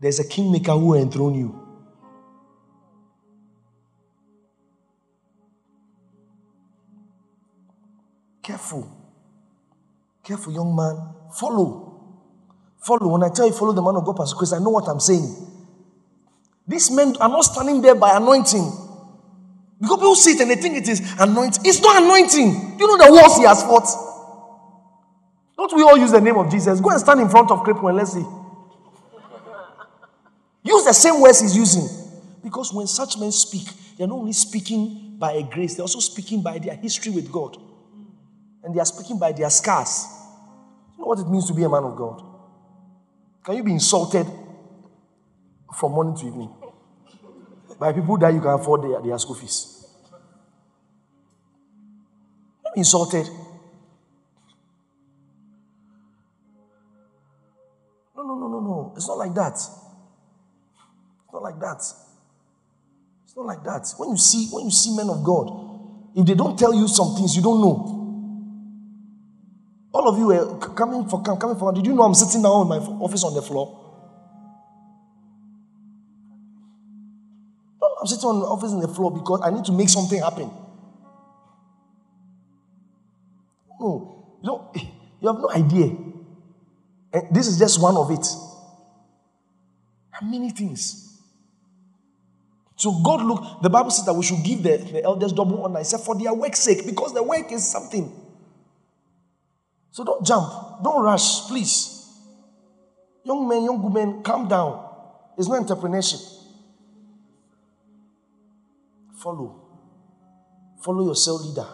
there's 0.01 0.19
a 0.19 0.27
kingmaker 0.27 0.73
who 0.73 0.87
will 0.87 1.01
enthrone 1.01 1.35
you. 1.35 1.65
Careful, 8.43 8.91
careful, 10.25 10.51
young 10.51 10.75
man. 10.75 11.15
Follow 11.31 11.88
Follow. 12.79 13.07
When 13.07 13.23
I 13.23 13.29
tell 13.29 13.47
you 13.47 13.53
follow 13.53 13.73
the 13.73 13.81
man 13.81 13.95
of 13.95 14.05
God, 14.05 14.17
Pastor 14.17 14.35
Chris, 14.35 14.53
I 14.53 14.59
know 14.59 14.69
what 14.69 14.87
I'm 14.87 14.99
saying. 14.99 15.35
These 16.67 16.91
men 16.91 17.15
are 17.19 17.29
not 17.29 17.41
standing 17.41 17.81
there 17.81 17.95
by 17.95 18.15
anointing. 18.17 18.71
Because 19.81 19.97
people 19.97 20.15
see 20.15 20.31
it 20.31 20.41
and 20.41 20.51
they 20.51 20.55
think 20.55 20.77
it 20.77 20.87
is 20.87 20.99
anointing. 21.19 21.63
It's 21.65 21.81
not 21.81 22.03
anointing. 22.03 22.77
Do 22.77 22.83
you 22.83 22.97
know 22.97 23.05
the 23.05 23.11
wars 23.11 23.37
he 23.37 23.43
has 23.43 23.63
fought? 23.63 23.87
Don't 25.57 25.75
we 25.75 25.83
all 25.83 25.97
use 25.97 26.11
the 26.11 26.21
name 26.21 26.37
of 26.37 26.49
Jesus? 26.51 26.79
Go 26.79 26.89
and 26.89 26.99
stand 26.99 27.21
in 27.21 27.29
front 27.29 27.49
of 27.51 27.59
cripple 27.63 27.89
and 27.89 27.97
let's 27.97 28.13
see. 28.13 28.25
Use 30.63 30.85
the 30.85 30.93
same 30.93 31.19
words 31.21 31.39
he's 31.41 31.55
using. 31.55 31.87
Because 32.43 32.73
when 32.73 32.87
such 32.87 33.17
men 33.17 33.31
speak, 33.31 33.67
they're 33.97 34.07
not 34.07 34.19
only 34.19 34.33
speaking 34.33 35.15
by 35.17 35.33
a 35.33 35.43
grace, 35.43 35.75
they're 35.75 35.83
also 35.83 35.99
speaking 35.99 36.41
by 36.41 36.59
their 36.59 36.75
history 36.75 37.11
with 37.11 37.31
God. 37.31 37.57
And 38.63 38.75
they 38.75 38.79
are 38.79 38.85
speaking 38.85 39.17
by 39.17 39.31
their 39.31 39.49
scars. 39.49 40.05
You 40.97 41.01
know 41.01 41.07
what 41.07 41.19
it 41.19 41.27
means 41.27 41.47
to 41.47 41.53
be 41.53 41.63
a 41.63 41.69
man 41.69 41.83
of 41.83 41.95
God? 41.95 42.28
Can 43.43 43.55
you 43.55 43.63
be 43.63 43.71
insulted 43.71 44.27
from 45.75 45.91
morning 45.93 46.15
to 46.17 46.27
evening 46.27 46.53
by 47.79 47.93
people 47.93 48.17
that 48.17 48.33
you 48.33 48.41
can 48.41 48.51
afford 48.51 48.83
their, 48.83 49.01
their 49.01 49.17
school 49.17 49.35
fees? 49.35 49.87
Insulted. 52.75 53.27
No, 58.15 58.23
no, 58.23 58.35
no, 58.35 58.47
no, 58.47 58.59
no. 58.59 58.93
It's 58.95 59.07
not 59.07 59.17
like 59.17 59.33
that. 59.33 59.53
It's 59.53 61.33
not 61.33 61.41
like 61.41 61.59
that. 61.59 61.77
It's 63.25 63.35
not 63.35 63.45
like 63.45 63.63
that. 63.63 63.87
When 63.97 64.09
you 64.09 64.17
see 64.17 64.49
when 64.51 64.65
you 64.65 64.71
see 64.71 64.95
men 64.95 65.09
of 65.09 65.23
God, 65.23 65.49
if 66.15 66.25
they 66.25 66.35
don't 66.35 66.57
tell 66.57 66.73
you 66.73 66.87
some 66.87 67.15
things 67.15 67.35
you 67.35 67.41
don't 67.41 67.61
know. 67.61 67.98
All 69.91 70.07
of 70.07 70.17
you 70.17 70.27
were 70.27 70.59
coming 70.75 71.07
for 71.07 71.23
coming 71.23 71.57
for. 71.57 71.73
Did 71.73 71.85
you 71.85 71.93
know 71.93 72.03
I'm 72.03 72.13
sitting 72.13 72.43
down 72.43 72.61
in 72.61 72.67
my 72.67 72.77
office 72.77 73.23
on 73.23 73.33
the 73.33 73.41
floor? 73.41 73.79
I'm 78.01 78.07
sitting 78.07 78.29
on 78.29 78.39
the 78.39 78.45
office 78.45 78.71
on 78.71 78.79
the 78.79 78.87
floor 78.87 79.11
because 79.11 79.41
I 79.43 79.49
need 79.49 79.65
to 79.65 79.73
make 79.73 79.89
something 79.89 80.21
happen. 80.21 80.49
No, 83.79 84.37
you 84.41 84.47
know, 84.47 84.71
you 85.21 85.27
have 85.27 85.37
no 85.37 85.49
idea. 85.49 85.95
And 87.11 87.23
this 87.31 87.47
is 87.47 87.57
just 87.57 87.81
one 87.81 87.97
of 87.97 88.09
it. 88.11 88.25
How 90.11 90.25
many 90.25 90.51
things? 90.51 91.19
So 92.75 93.01
God 93.03 93.25
look, 93.25 93.61
the 93.61 93.69
Bible 93.69 93.91
says 93.91 94.05
that 94.05 94.13
we 94.13 94.23
should 94.23 94.43
give 94.43 94.63
the, 94.63 94.77
the 94.77 95.03
elders 95.03 95.33
double 95.33 95.63
honor. 95.63 95.79
I 95.79 95.83
said 95.83 95.99
for 95.99 96.17
their 96.17 96.33
work's 96.33 96.59
sake, 96.59 96.85
because 96.85 97.13
the 97.13 97.23
work 97.23 97.51
is 97.51 97.69
something. 97.69 98.09
So 99.91 100.03
don't 100.03 100.25
jump, 100.25 100.83
don't 100.83 101.03
rush, 101.03 101.47
please. 101.47 102.07
Young 103.23 103.47
men, 103.47 103.63
young 103.63 103.81
women, 103.81 104.23
calm 104.23 104.47
down. 104.47 104.85
It's 105.37 105.47
not 105.47 105.65
entrepreneurship. 105.65 106.21
Follow. 109.17 109.65
Follow 110.81 111.05
your 111.05 111.15
cell 111.15 111.45
leader. 111.45 111.67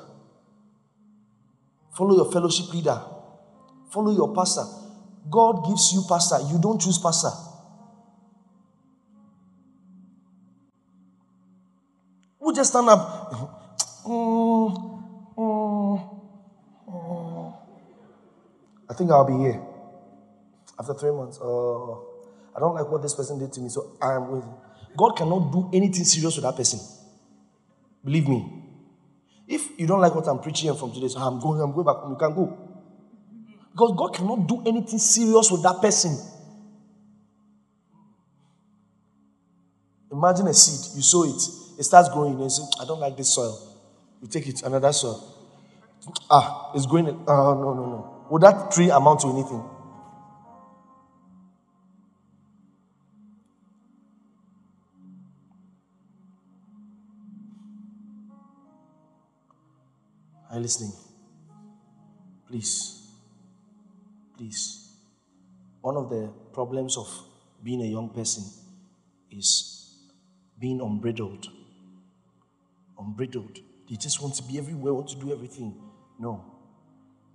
Follow 1.93 2.15
your 2.15 2.31
fellowship 2.31 2.73
leader. 2.73 2.99
Follow 3.91 4.11
your 4.11 4.33
pastor. 4.33 4.63
God 5.29 5.65
gives 5.65 5.93
you 5.93 6.03
pastor. 6.09 6.39
You 6.51 6.59
don't 6.59 6.79
choose 6.81 6.97
pastor. 6.99 7.29
Who 12.39 12.53
just 12.53 12.71
stand 12.71 12.89
up? 12.89 13.61
Mm, 14.05 14.94
I 18.89 18.93
think 18.93 19.11
I'll 19.11 19.25
be 19.25 19.43
here 19.43 19.61
after 20.79 20.93
three 20.93 21.11
months. 21.11 21.39
Uh, 21.41 21.93
I 22.55 22.59
don't 22.59 22.75
like 22.75 22.89
what 22.89 23.01
this 23.01 23.15
person 23.15 23.39
did 23.39 23.51
to 23.53 23.61
me, 23.61 23.69
so 23.69 23.97
I 24.01 24.13
am 24.13 24.31
with. 24.31 24.45
God 24.95 25.17
cannot 25.17 25.51
do 25.51 25.69
anything 25.73 26.05
serious 26.05 26.35
with 26.35 26.43
that 26.43 26.55
person. 26.55 26.79
Believe 28.03 28.27
me. 28.27 28.63
If 29.47 29.79
you 29.79 29.85
don't 29.87 29.99
like 30.01 30.15
what 30.15 30.27
I'm 30.27 30.39
preaching 30.39 30.73
from 30.75 30.91
today, 30.91 31.07
so 31.07 31.19
I'm 31.19 31.39
going, 31.39 31.61
I'm 31.61 31.71
going 31.71 31.85
back 31.85 31.97
home, 31.97 32.11
you 32.11 32.17
can 32.17 32.33
go. 32.33 32.57
Because 33.71 33.93
God 33.97 34.13
cannot 34.13 34.47
do 34.47 34.63
anything 34.65 34.99
serious 34.99 35.51
with 35.51 35.61
that 35.63 35.81
person. 35.81 36.17
Imagine 40.11 40.47
a 40.47 40.53
seed, 40.53 40.95
you 40.95 41.01
sow 41.01 41.23
it, 41.23 41.41
it 41.79 41.83
starts 41.83 42.09
growing, 42.09 42.39
and 42.39 42.51
say, 42.51 42.63
I 42.81 42.85
don't 42.85 42.99
like 42.99 43.17
this 43.17 43.33
soil. 43.33 43.59
You 44.21 44.27
take 44.29 44.47
it, 44.47 44.63
another 44.63 44.93
soil. 44.93 45.21
Ah, 46.29 46.71
it's 46.73 46.85
growing. 46.85 47.07
Ah, 47.27 47.53
no, 47.53 47.73
no, 47.73 47.85
no. 47.85 48.14
Would 48.29 48.41
that 48.41 48.71
tree 48.71 48.89
amount 48.89 49.19
to 49.21 49.27
anything? 49.27 49.63
Are 60.49 60.55
you 60.55 60.61
listening? 60.61 60.93
Please. 62.47 63.11
Please. 64.37 64.93
One 65.81 65.97
of 65.97 66.09
the 66.09 66.29
problems 66.53 66.97
of 66.97 67.07
being 67.63 67.81
a 67.81 67.85
young 67.85 68.09
person 68.09 68.43
is 69.29 69.93
being 70.59 70.81
unbridled. 70.81 71.47
Unbridled. 72.97 73.59
They 73.89 73.97
just 73.97 74.21
want 74.21 74.33
to 74.35 74.43
be 74.43 74.57
everywhere, 74.57 74.93
want 74.93 75.09
to 75.09 75.19
do 75.19 75.31
everything. 75.31 75.75
No. 76.17 76.43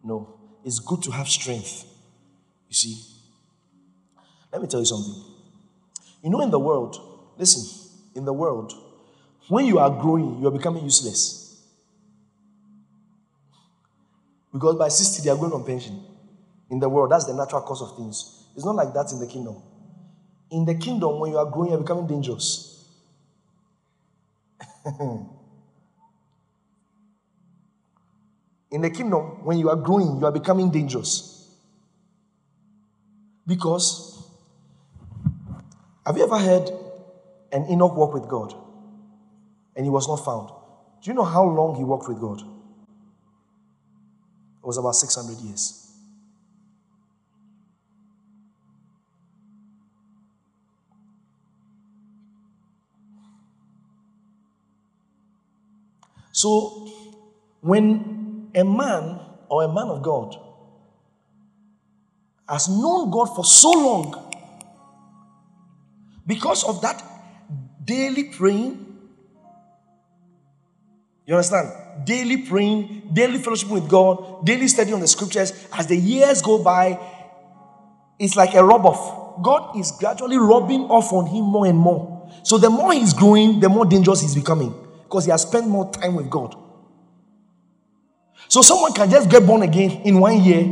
No. 0.03 0.40
It's 0.65 0.79
good 0.79 1.03
to 1.05 1.11
have 1.11 1.29
strength. 1.29 1.85
You 2.69 2.75
see? 2.75 3.03
Let 4.53 4.63
me 4.63 4.69
tell 4.69 4.81
you 4.81 4.87
something. 4.87 5.15
You 6.23 6.31
know, 6.31 6.41
in 6.41 6.51
the 6.51 6.59
world, 6.59 7.33
listen, 7.39 7.91
in 8.15 8.25
the 8.25 8.33
world, 8.33 8.73
when 9.49 9.67
you 9.67 9.79
are 9.79 9.91
growing, 9.91 10.41
you 10.41 10.49
are 10.49 10.53
becoming 10.53 10.85
useless. 10.85 11.63
Because 14.53 14.77
by 14.77 14.89
60, 14.89 15.23
they 15.23 15.31
are 15.31 15.37
going 15.37 15.53
on 15.53 15.65
pension. 15.65 16.05
In 16.71 16.79
the 16.79 16.89
world, 16.89 17.11
that's 17.11 17.25
the 17.25 17.35
natural 17.35 17.63
course 17.63 17.81
of 17.81 17.97
things. 17.97 18.45
It's 18.55 18.65
not 18.65 18.75
like 18.75 18.93
that 18.95 19.11
in 19.13 19.21
the 19.21 19.27
kingdom. 19.27 19.63
In 20.51 20.65
the 20.65 20.75
kingdom, 20.75 21.21
when 21.21 21.33
you 21.33 21.39
are 21.39 21.47
growing, 21.47 21.71
you're 21.71 21.81
becoming 21.81 22.07
dangerous. 22.07 22.85
in 28.71 28.83
the 28.83 28.91
kingdom, 28.91 29.45
when 29.45 29.59
you 29.59 29.69
are 29.69 29.77
growing, 29.77 30.19
you 30.21 30.27
are 30.27 30.33
becoming 30.33 30.71
dangerous. 30.71 31.49
Because, 33.47 34.23
have 36.07 36.17
you 36.17 36.23
ever 36.23 36.39
heard 36.39 36.71
an 37.53 37.67
Enoch 37.69 37.97
walk 37.97 38.15
with 38.15 38.29
God 38.29 38.55
and 39.75 39.85
he 39.85 39.91
was 39.91 40.07
not 40.07 40.25
found? 40.25 40.51
Do 41.03 41.11
you 41.11 41.15
know 41.15 41.25
how 41.25 41.45
long 41.45 41.77
he 41.77 41.85
walked 41.85 42.09
with 42.09 42.21
God? 42.21 42.41
It 44.63 44.67
was 44.67 44.77
about 44.77 44.93
600 44.93 45.39
years. 45.39 45.89
So, 56.33 56.89
when 57.61 58.20
a 58.55 58.65
man 58.65 59.21
or 59.49 59.65
a 59.65 59.69
man 59.69 59.89
of 59.89 60.03
God 60.03 60.37
has 62.49 62.69
known 62.69 63.11
God 63.11 63.27
for 63.27 63.45
so 63.45 63.71
long, 63.71 64.33
because 66.27 66.65
of 66.65 66.81
that 66.83 67.03
daily 67.85 68.25
praying, 68.25 68.87
you 71.27 71.35
understand? 71.35 71.69
Daily 72.05 72.39
praying, 72.39 73.11
daily 73.13 73.39
fellowship 73.39 73.69
with 73.69 73.89
God, 73.89 74.45
daily 74.45 74.67
study 74.67 74.93
on 74.93 75.01
the 75.01 75.07
scriptures. 75.07 75.69
As 75.73 75.87
the 75.87 75.97
years 75.97 76.43
go 76.43 76.63
by, 76.63 76.99
it's 78.19 78.35
like 78.35 78.55
a 78.55 78.65
rub 78.65 78.85
off. 78.85 79.43
God 79.43 79.77
is 79.77 79.93
gradually 79.93 80.37
rubbing 80.37 80.83
off 80.83 81.13
on 81.13 81.27
him 81.27 81.45
more 81.45 81.67
and 81.67 81.79
more. 81.79 82.29
So 82.43 82.59
the 82.59 82.69
more 82.69 82.93
he's 82.93 83.13
growing, 83.13 83.61
the 83.61 83.69
more 83.69 83.85
dangerous 83.85 84.21
he's 84.23 84.35
becoming 84.35 84.75
because 85.05 85.25
he 85.25 85.31
has 85.31 85.43
spent 85.43 85.69
more 85.69 85.91
time 85.93 86.17
with 86.17 86.29
God. 86.29 86.57
So 88.51 88.63
someone 88.63 88.93
can 88.93 89.09
just 89.09 89.31
get 89.31 89.47
born 89.47 89.63
again 89.63 90.03
in 90.03 90.19
one 90.19 90.43
year 90.43 90.63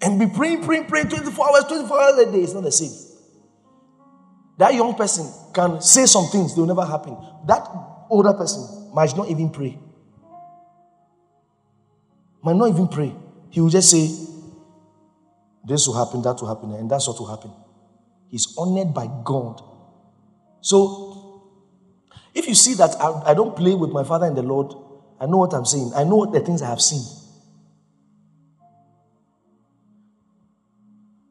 and 0.00 0.18
be 0.18 0.26
praying, 0.26 0.64
praying, 0.64 0.86
praying 0.86 1.10
24 1.10 1.50
hours, 1.50 1.64
24 1.64 2.00
hours 2.00 2.18
a 2.18 2.32
day. 2.32 2.38
It's 2.40 2.54
not 2.54 2.62
the 2.62 2.72
same. 2.72 2.92
That 4.56 4.72
young 4.72 4.94
person 4.94 5.30
can 5.52 5.82
say 5.82 6.06
some 6.06 6.24
things, 6.28 6.54
they 6.54 6.62
will 6.62 6.66
never 6.66 6.86
happen. 6.86 7.14
That 7.46 7.68
older 8.08 8.32
person 8.32 8.90
might 8.94 9.14
not 9.14 9.28
even 9.28 9.50
pray. 9.50 9.78
Might 12.42 12.56
not 12.56 12.70
even 12.70 12.88
pray. 12.88 13.14
He 13.50 13.60
will 13.60 13.68
just 13.68 13.90
say, 13.90 14.08
This 15.62 15.86
will 15.86 15.94
happen, 16.02 16.22
that 16.22 16.40
will 16.40 16.48
happen, 16.48 16.72
and 16.72 16.90
that's 16.90 17.06
what 17.06 17.20
will 17.20 17.28
happen. 17.28 17.52
He's 18.30 18.54
honored 18.56 18.94
by 18.94 19.10
God. 19.24 19.60
So, 20.62 21.42
if 22.34 22.48
you 22.48 22.54
see 22.54 22.72
that 22.74 22.96
I, 22.98 23.30
I 23.30 23.34
don't 23.34 23.54
play 23.54 23.74
with 23.74 23.90
my 23.90 24.04
father 24.04 24.24
in 24.24 24.34
the 24.34 24.42
Lord, 24.42 24.74
I 25.20 25.26
know 25.26 25.38
what 25.38 25.52
I'm 25.52 25.64
saying. 25.64 25.92
I 25.94 26.04
know 26.04 26.16
what 26.16 26.32
the 26.32 26.40
things 26.40 26.62
I 26.62 26.68
have 26.68 26.80
seen. 26.80 27.02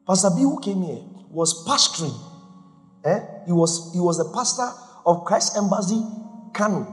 Pastor 0.06 0.30
B, 0.34 0.42
who 0.42 0.58
came 0.60 0.82
here, 0.82 1.00
was 1.30 1.66
pastoring. 1.66 2.14
Eh? 3.04 3.20
He 3.46 3.52
was 3.52 3.92
he 3.92 4.00
was 4.00 4.18
the 4.18 4.24
pastor 4.34 4.68
of 5.04 5.24
Christ 5.24 5.56
Embassy, 5.56 6.02
Kano, 6.52 6.86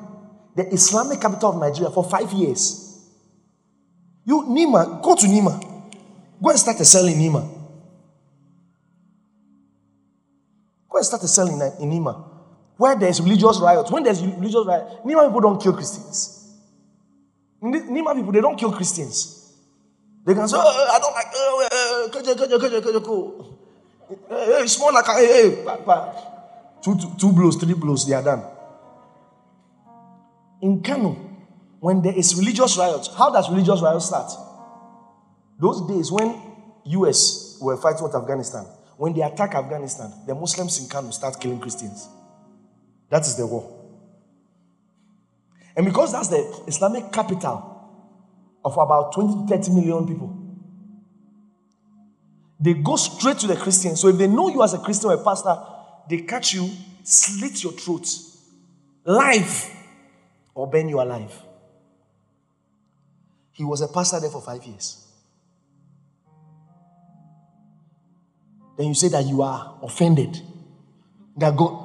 the 0.56 0.68
Islamic 0.74 1.22
capital 1.22 1.52
of 1.52 1.60
Nigeria, 1.60 1.92
for 1.92 2.04
five 2.04 2.32
years. 2.34 2.82
You 4.26 4.44
Nima, 4.44 5.02
go 5.02 5.16
to 5.16 5.26
Nima. 5.28 5.62
Go 6.42 6.50
and 6.50 6.60
start 6.60 6.80
a 6.80 6.86
cell 6.86 7.06
in 7.06 7.16
Nima. 7.18 7.48
Go 10.90 10.98
and 10.98 11.06
start 11.06 11.24
a 11.24 11.28
cell 11.28 11.48
in, 11.48 11.62
in 11.82 11.90
Nima. 11.92 12.32
Where 12.78 12.98
there's 12.98 13.22
religious 13.22 13.60
riots. 13.60 13.92
When 13.92 14.04
there's 14.04 14.22
religious 14.22 14.66
riots, 14.66 14.96
Nima 15.06 15.26
people 15.28 15.42
don't 15.42 15.62
kill 15.62 15.74
Christians. 15.74 16.35
Nima 17.66 18.14
people, 18.14 18.32
they 18.32 18.42
don't 18.42 18.58
kill 18.58 18.72
Christians. 18.72 19.54
They 20.26 20.34
can 20.34 20.48
say, 20.48 20.58
oh, 20.60 20.90
I 20.92 21.00
don't 21.00 21.14
like, 21.14 21.28
oh, 21.36 22.10
kaja, 22.12 22.36
kaja, 22.36 22.58
kaja, 22.60 22.82
kaja, 22.82 23.04
ko. 23.04 23.58
Hey, 24.30 24.68
small 24.68 24.94
like, 24.94 25.08
eh, 25.10 25.14
eh, 25.14 25.26
hey, 25.26 25.66
hey. 25.66 26.36
Two, 26.82 26.96
two, 26.98 27.12
two 27.18 27.32
blows, 27.32 27.56
three 27.56 27.74
blows, 27.74 28.08
they 28.08 28.14
are 28.14 28.24
done. 28.24 28.44
In 30.62 30.82
Kano, 30.82 31.14
when 31.80 32.02
there 32.02 32.18
is 32.18 32.36
religious 32.36 32.78
riots, 32.78 33.10
how 33.16 33.32
does 33.32 33.50
religious 33.50 33.82
riots 33.82 34.06
start? 34.06 34.32
Those 35.60 35.88
days 35.88 36.12
when 36.12 36.40
US 36.86 37.58
were 37.62 37.78
fighting 37.78 38.04
with 38.04 38.16
Afghanistan, 38.16 38.66
when 38.98 39.14
they 39.14 39.22
attack 39.22 39.56
Afghanistan, 39.56 40.12
the 40.28 40.36
Muslims 40.36 40.80
in 40.80 40.88
Kano 40.88 41.12
start 41.12 41.40
killing 41.40 41.60
Christians. 41.60 42.08
That 43.10 43.22
is 43.22 43.36
the 43.36 43.46
war. 43.46 43.75
And 45.76 45.86
because 45.86 46.12
that's 46.12 46.30
the 46.30 46.64
Islamic 46.68 47.12
capital 47.12 47.76
of 48.64 48.78
about 48.78 49.14
20 49.14 49.48
30 49.48 49.72
million 49.72 50.08
people. 50.08 50.42
They 52.60 52.74
go 52.74 52.96
straight 52.96 53.38
to 53.40 53.48
the 53.48 53.56
Christians. 53.56 54.00
So 54.00 54.08
if 54.08 54.18
they 54.18 54.28
know 54.28 54.50
you 54.50 54.64
as 54.64 54.74
a 54.74 54.80
Christian 54.80 55.12
or 55.12 55.14
a 55.14 55.24
pastor, 55.24 55.56
they 56.10 56.20
catch 56.20 56.54
you, 56.54 56.70
slit 57.04 57.64
your 57.64 57.74
throat, 57.74 58.08
live, 59.06 59.70
or 60.54 60.68
burn 60.68 60.90
you 60.90 61.02
alive. 61.02 61.34
He 63.52 63.64
was 63.64 63.82
a 63.82 63.88
pastor 63.88 64.20
there 64.20 64.30
for 64.30 64.42
five 64.42 64.64
years. 64.64 65.06
Then 68.78 68.88
you 68.88 68.94
say 68.94 69.10
that 69.10 69.26
you 69.26 69.42
are 69.42 69.78
offended. 69.82 70.42
That 71.38 71.56
God, 71.56 71.85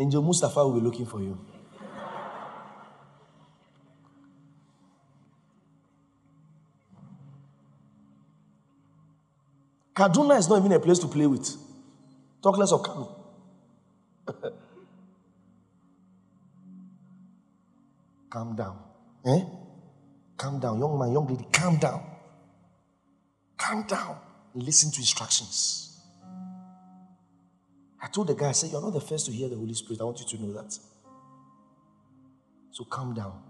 Angel 0.00 0.22
Mustafa 0.22 0.66
will 0.66 0.72
be 0.72 0.80
looking 0.80 1.04
for 1.04 1.20
you. 1.20 1.38
Kaduna 9.94 10.38
is 10.38 10.48
not 10.48 10.60
even 10.60 10.72
a 10.72 10.80
place 10.80 10.98
to 11.00 11.06
play 11.06 11.26
with. 11.26 11.54
Talk 12.42 12.56
less 12.56 12.72
of 12.72 12.82
Kano. 12.82 13.14
calm 18.30 18.56
down. 18.56 18.78
Eh? 19.26 19.44
Calm 20.38 20.58
down. 20.58 20.78
Young 20.78 20.98
man, 20.98 21.12
young 21.12 21.26
lady, 21.28 21.44
calm 21.52 21.76
down. 21.76 22.02
Calm 23.58 23.82
down. 23.86 24.16
Listen 24.54 24.90
to 24.90 25.00
instructions. 25.00 25.89
I 28.02 28.06
told 28.08 28.28
the 28.28 28.34
guy, 28.34 28.48
I 28.48 28.52
said, 28.52 28.70
You're 28.70 28.80
not 28.80 28.94
the 28.94 29.00
first 29.00 29.26
to 29.26 29.32
hear 29.32 29.48
the 29.48 29.56
Holy 29.56 29.74
Spirit. 29.74 30.00
I 30.00 30.04
want 30.04 30.20
you 30.20 30.26
to 30.26 30.42
know 30.42 30.52
that. 30.54 30.78
So 32.70 32.84
calm 32.84 33.14
down. 33.14 33.42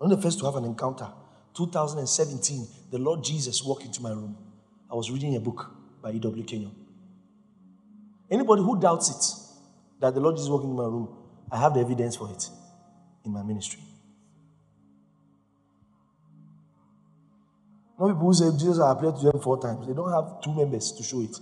I'm 0.00 0.08
not 0.08 0.16
the 0.16 0.22
first 0.22 0.38
to 0.38 0.46
have 0.46 0.56
an 0.56 0.64
encounter. 0.64 1.08
2017, 1.54 2.66
the 2.90 2.98
Lord 2.98 3.22
Jesus 3.22 3.62
walked 3.62 3.84
into 3.84 4.00
my 4.00 4.10
room. 4.10 4.36
I 4.90 4.94
was 4.94 5.10
reading 5.10 5.36
a 5.36 5.40
book 5.40 5.70
by 6.02 6.12
E.W. 6.12 6.44
Kenyon. 6.44 6.74
Anybody 8.30 8.62
who 8.62 8.80
doubts 8.80 9.10
it, 9.10 10.00
that 10.00 10.14
the 10.14 10.20
Lord 10.20 10.36
Jesus 10.36 10.48
walked 10.48 10.64
into 10.64 10.76
my 10.76 10.84
room, 10.84 11.08
I 11.50 11.58
have 11.58 11.74
the 11.74 11.80
evidence 11.80 12.16
for 12.16 12.30
it 12.30 12.48
in 13.24 13.32
my 13.32 13.42
ministry. 13.42 13.80
No 17.98 18.06
people 18.06 18.26
who 18.28 18.32
say 18.32 18.50
Jesus 18.52 18.78
appeared 18.78 19.16
to 19.16 19.30
them 19.30 19.40
four 19.40 19.60
times. 19.60 19.86
They 19.86 19.92
don't 19.92 20.10
have 20.10 20.40
two 20.40 20.54
members 20.54 20.92
to 20.92 21.02
show 21.02 21.20
it. 21.20 21.38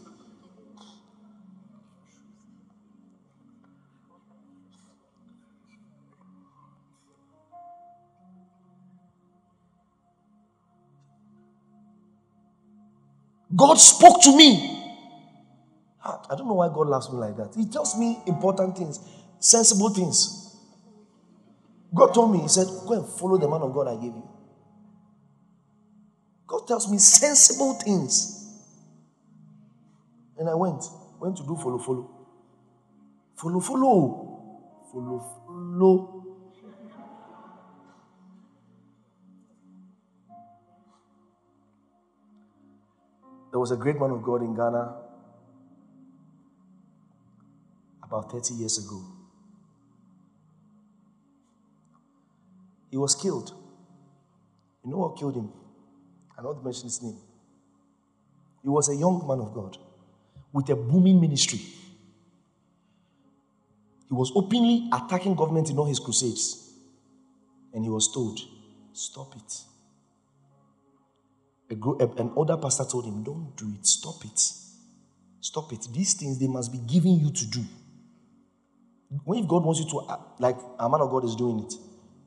God 13.58 13.76
spoke 13.76 14.22
to 14.22 14.36
me. 14.36 14.76
I 16.04 16.36
don't 16.36 16.48
know 16.48 16.54
why 16.54 16.68
God 16.68 16.88
loves 16.88 17.12
me 17.12 17.18
like 17.18 17.36
that. 17.38 17.54
He 17.56 17.66
tells 17.66 17.98
me 17.98 18.20
important 18.26 18.78
things, 18.78 19.00
sensible 19.40 19.90
things. 19.90 20.56
God 21.94 22.14
told 22.14 22.32
me, 22.32 22.40
He 22.40 22.48
said, 22.48 22.66
Go 22.86 22.94
and 22.94 23.06
follow 23.06 23.38
the 23.38 23.48
man 23.48 23.62
of 23.62 23.74
God 23.74 23.88
I 23.88 23.96
gave 23.96 24.14
you. 24.14 24.28
God 26.46 26.66
tells 26.68 26.90
me 26.90 26.98
sensible 26.98 27.74
things. 27.74 28.56
And 30.38 30.48
I 30.48 30.54
went, 30.54 30.84
went 31.20 31.36
to 31.38 31.42
do 31.44 31.56
follow, 31.56 31.78
follow. 31.78 32.10
Follow, 33.36 33.60
follow. 33.60 34.82
Follow, 34.92 35.42
follow. 35.46 36.17
There 43.50 43.58
was 43.58 43.70
a 43.70 43.76
great 43.76 43.98
man 43.98 44.10
of 44.10 44.22
God 44.22 44.42
in 44.42 44.54
Ghana 44.54 44.94
about 48.02 48.30
30 48.30 48.54
years 48.54 48.78
ago. 48.78 49.02
He 52.90 52.96
was 52.96 53.14
killed. 53.14 53.52
You 54.84 54.90
know 54.90 54.98
what 54.98 55.18
killed 55.18 55.34
him? 55.34 55.50
I 56.38 56.42
don't 56.42 56.62
mention 56.64 56.84
his 56.84 57.02
name. 57.02 57.18
He 58.62 58.68
was 58.68 58.88
a 58.88 58.94
young 58.94 59.26
man 59.26 59.40
of 59.40 59.54
God 59.54 59.76
with 60.52 60.68
a 60.70 60.76
booming 60.76 61.20
ministry. 61.20 61.60
He 64.08 64.14
was 64.14 64.32
openly 64.34 64.88
attacking 64.92 65.34
government 65.34 65.68
in 65.70 65.78
all 65.78 65.86
his 65.86 65.98
crusades. 65.98 66.72
And 67.74 67.84
he 67.84 67.90
was 67.90 68.12
told, 68.12 68.40
Stop 68.94 69.36
it 69.36 69.67
an 71.70 72.32
older 72.34 72.56
pastor 72.56 72.84
told 72.84 73.04
him, 73.04 73.22
Don't 73.22 73.54
do 73.56 73.72
it. 73.78 73.86
Stop 73.86 74.24
it. 74.24 74.40
Stop 75.40 75.72
it. 75.72 75.86
These 75.92 76.14
things 76.14 76.38
they 76.38 76.46
must 76.46 76.72
be 76.72 76.78
giving 76.78 77.18
you 77.18 77.30
to 77.30 77.46
do. 77.46 77.64
When 79.24 79.46
God 79.46 79.64
wants 79.64 79.80
you 79.80 79.90
to, 79.90 79.98
uh, 80.00 80.18
like 80.38 80.56
a 80.78 80.88
man 80.88 81.00
of 81.00 81.10
God 81.10 81.24
is 81.24 81.34
doing 81.34 81.60
it, 81.60 81.74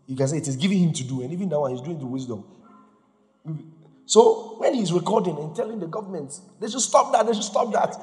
you 0.07 0.15
can 0.15 0.27
say 0.27 0.37
it 0.37 0.47
is 0.47 0.55
giving 0.55 0.79
him 0.79 0.93
to 0.93 1.03
do, 1.03 1.21
and 1.21 1.31
even 1.31 1.49
now, 1.49 1.65
he's 1.65 1.81
doing 1.81 1.99
the 1.99 2.05
wisdom. 2.05 2.43
So 4.05 4.55
when 4.57 4.73
he's 4.73 4.91
recording 4.91 5.37
and 5.37 5.55
telling 5.55 5.79
the 5.79 5.87
government, 5.87 6.39
they 6.59 6.67
should 6.69 6.81
stop 6.81 7.11
that, 7.13 7.25
they 7.25 7.33
should 7.33 7.43
stop 7.43 7.71
that. 7.73 7.95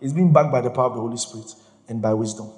He's 0.00 0.12
being 0.12 0.32
backed 0.32 0.52
by 0.52 0.60
the 0.60 0.70
power 0.70 0.86
of 0.86 0.94
the 0.94 1.00
Holy 1.00 1.16
Spirit 1.16 1.52
and 1.88 2.00
by 2.00 2.14
wisdom. 2.14 2.50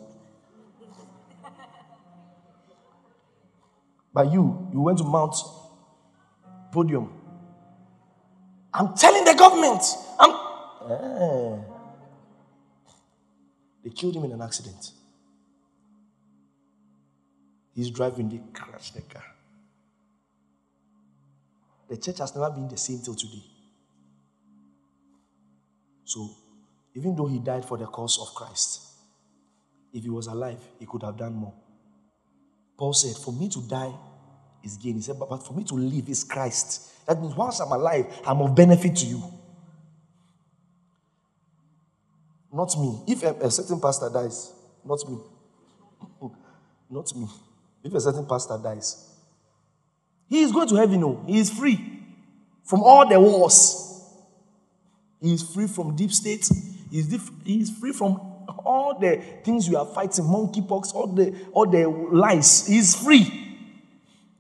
By 4.12 4.24
you, 4.24 4.68
you 4.72 4.80
went 4.80 4.98
to 4.98 5.04
Mount 5.04 5.34
Podium 6.72 7.12
I'm 8.78 8.94
telling 8.94 9.24
the 9.24 9.34
government. 9.34 9.82
I'm. 10.18 10.30
Eh. 10.90 11.62
They 13.82 13.90
killed 13.90 14.16
him 14.16 14.24
in 14.24 14.32
an 14.32 14.42
accident. 14.42 14.92
He's 17.74 17.90
driving, 17.90 18.28
they 18.28 18.40
crashed 18.52 18.94
the 18.94 19.02
car. 19.02 19.24
The 21.88 21.96
church 21.96 22.18
has 22.18 22.34
never 22.34 22.50
been 22.50 22.68
the 22.68 22.76
same 22.76 23.00
till 23.00 23.14
today. 23.14 23.44
So, 26.04 26.28
even 26.94 27.14
though 27.16 27.26
he 27.26 27.38
died 27.38 27.64
for 27.64 27.78
the 27.78 27.86
cause 27.86 28.18
of 28.20 28.34
Christ, 28.34 28.82
if 29.92 30.02
he 30.02 30.10
was 30.10 30.26
alive, 30.26 30.60
he 30.78 30.86
could 30.86 31.02
have 31.02 31.16
done 31.16 31.34
more. 31.34 31.54
Paul 32.76 32.92
said, 32.92 33.16
For 33.22 33.32
me 33.32 33.48
to 33.48 33.60
die 33.68 33.94
is 34.66 34.76
gain. 34.76 34.96
He 34.96 35.00
said, 35.00 35.16
But 35.18 35.46
for 35.46 35.54
me 35.54 35.64
to 35.64 35.74
live 35.74 36.08
is 36.08 36.24
Christ. 36.24 37.06
That 37.06 37.20
means 37.20 37.34
once 37.34 37.60
I'm 37.60 37.72
alive, 37.72 38.06
I'm 38.26 38.40
of 38.42 38.54
benefit 38.54 38.96
to 38.96 39.06
you. 39.06 39.22
Not 42.52 42.76
me. 42.78 43.00
If 43.06 43.22
a, 43.22 43.46
a 43.46 43.50
certain 43.50 43.80
pastor 43.80 44.10
dies, 44.12 44.52
not 44.84 45.08
me. 45.08 45.18
not 46.90 47.14
me. 47.14 47.28
If 47.84 47.94
a 47.94 48.00
certain 48.00 48.26
pastor 48.26 48.58
dies, 48.62 49.08
he 50.28 50.42
is 50.42 50.52
going 50.52 50.68
to 50.68 50.74
heaven. 50.74 51.00
No, 51.00 51.22
he 51.26 51.38
is 51.38 51.50
free 51.50 51.78
from 52.64 52.82
all 52.82 53.08
the 53.08 53.20
wars. 53.20 53.82
He 55.20 55.32
is 55.32 55.42
free 55.42 55.68
from 55.68 55.94
deep 55.94 56.12
state. 56.12 56.48
He 56.90 56.98
is, 56.98 57.30
he 57.44 57.60
is 57.60 57.70
free 57.70 57.92
from 57.92 58.20
all 58.64 58.98
the 58.98 59.22
things 59.44 59.68
you 59.68 59.76
are 59.76 59.86
fighting, 59.86 60.24
monkeypox, 60.24 60.94
all 60.94 61.06
the 61.06 61.34
all 61.52 61.66
the 61.66 61.88
lies. 61.88 62.66
He's 62.66 62.94
free. 62.96 63.45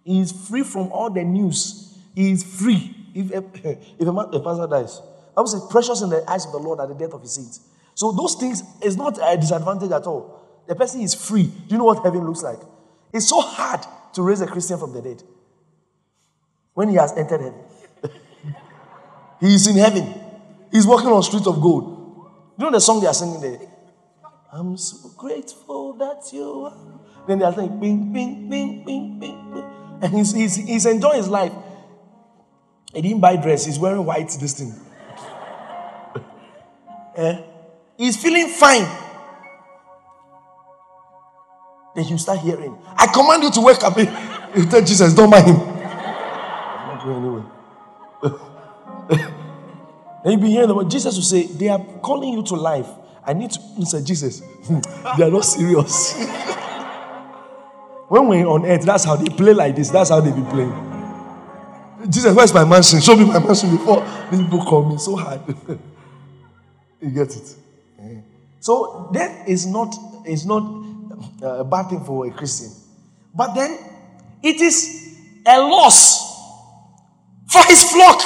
He 0.06 0.20
is 0.20 0.30
free 0.30 0.62
from 0.62 0.92
all 0.92 1.10
the 1.10 1.24
news. 1.24 1.98
He 2.14 2.30
is 2.30 2.44
free. 2.44 2.94
If 3.12 3.32
a, 3.32 3.38
if 3.98 4.06
a, 4.06 4.12
man, 4.12 4.26
a 4.32 4.38
pastor 4.38 4.68
dies, 4.68 5.02
I 5.36 5.40
would 5.40 5.48
say 5.48 5.58
precious 5.68 6.00
in 6.00 6.10
the 6.10 6.24
eyes 6.30 6.46
of 6.46 6.52
the 6.52 6.58
Lord 6.58 6.78
at 6.78 6.88
the 6.88 6.94
death 6.94 7.12
of 7.12 7.22
his 7.22 7.32
saints. 7.32 7.60
So 7.94 8.12
those 8.12 8.36
things 8.36 8.62
is 8.82 8.96
not 8.96 9.18
a 9.20 9.36
disadvantage 9.36 9.90
at 9.90 10.06
all. 10.06 10.62
The 10.68 10.76
person 10.76 11.00
is 11.00 11.12
free. 11.14 11.44
Do 11.44 11.74
you 11.74 11.78
know 11.78 11.84
what 11.84 12.04
heaven 12.04 12.24
looks 12.24 12.42
like? 12.42 12.60
It's 13.12 13.28
so 13.28 13.40
hard 13.40 13.80
to 14.12 14.22
raise 14.22 14.40
a 14.40 14.46
Christian 14.46 14.78
from 14.78 14.92
the 14.92 15.02
dead 15.02 15.22
when 16.74 16.88
he 16.88 16.94
has 16.96 17.12
entered 17.16 17.40
heaven. 17.40 17.60
he 19.40 19.54
is 19.54 19.66
in 19.66 19.76
heaven. 19.76 20.14
He's 20.70 20.86
walking 20.86 21.08
on 21.08 21.22
streets 21.24 21.48
of 21.48 21.60
gold. 21.60 21.84
Do 22.58 22.64
you 22.64 22.70
know 22.70 22.76
the 22.76 22.80
song 22.80 23.00
they 23.00 23.06
are 23.08 23.14
singing 23.14 23.40
there? 23.40 23.60
I'm 24.52 24.76
so 24.76 25.10
grateful 25.16 25.94
that 25.94 26.32
you 26.32 26.66
are. 26.66 27.00
Then 27.26 27.40
they 27.40 27.44
are 27.44 27.52
saying, 27.52 27.80
bing, 27.80 28.12
bing, 28.12 28.48
bing, 28.48 28.84
bing, 28.84 29.18
bing, 29.18 29.50
bing. 29.50 29.65
And 30.02 30.12
he's, 30.12 30.32
he's, 30.32 30.56
he's 30.56 30.86
enjoying 30.86 31.18
his 31.18 31.28
life. 31.28 31.52
He 32.94 33.02
didn't 33.02 33.20
buy 33.20 33.36
dress. 33.36 33.66
He's 33.66 33.78
wearing 33.78 34.04
white, 34.04 34.28
this 34.40 34.54
thing. 34.54 34.74
eh? 37.16 37.40
He's 37.96 38.20
feeling 38.22 38.48
fine. 38.48 38.86
Then 41.94 42.04
you 42.08 42.18
start 42.18 42.40
hearing, 42.40 42.76
I 42.96 43.06
command 43.06 43.42
you 43.42 43.50
to 43.52 43.60
wake 43.60 43.82
up. 43.82 43.96
You 44.56 44.64
tell 44.64 44.82
Jesus, 44.82 45.12
don't 45.12 45.28
mind 45.28 45.48
him. 45.48 45.56
I'm 45.56 46.88
not 46.88 47.04
going 47.04 47.18
anywhere. 47.18 47.44
then 50.24 50.32
you 50.32 50.38
be 50.38 50.50
hearing 50.50 50.68
the 50.68 50.84
Jesus 50.84 51.14
will 51.14 51.22
say, 51.22 51.46
They 51.46 51.68
are 51.68 51.78
calling 52.00 52.32
you 52.32 52.42
to 52.44 52.54
life. 52.54 52.88
I 53.22 53.34
need 53.34 53.50
to 53.50 53.60
say, 53.84 54.02
Jesus, 54.02 54.40
they 55.18 55.24
are 55.24 55.30
not 55.30 55.44
serious. 55.44 56.14
When 58.08 58.28
we're 58.28 58.46
on 58.46 58.64
earth, 58.66 58.82
that's 58.82 59.04
how 59.04 59.16
they 59.16 59.28
play 59.34 59.52
like 59.52 59.76
this. 59.76 59.90
That's 59.90 60.10
how 60.10 60.20
they 60.20 60.30
be 60.30 60.42
playing. 60.48 60.72
Jesus, 62.08 62.34
where's 62.34 62.54
my 62.54 62.64
mansion? 62.64 63.00
Show 63.00 63.16
me 63.16 63.24
my 63.24 63.38
mansion 63.38 63.70
before 63.70 64.04
these 64.30 64.40
people 64.40 64.64
call 64.64 64.84
me 64.84 64.98
so 64.98 65.16
hard. 65.16 65.40
you 67.00 67.10
get 67.10 67.34
it? 67.34 67.56
So 68.60 69.10
death 69.12 69.48
is 69.48 69.66
not 69.66 69.94
is 70.26 70.44
not 70.44 70.62
uh, 71.42 71.60
a 71.60 71.64
bad 71.64 71.88
thing 71.88 72.04
for 72.04 72.26
a 72.26 72.30
Christian, 72.30 72.70
but 73.34 73.54
then 73.54 73.78
it 74.42 74.60
is 74.60 75.16
a 75.46 75.60
loss 75.60 76.18
for 77.48 77.62
his 77.64 77.84
flock. 77.92 78.20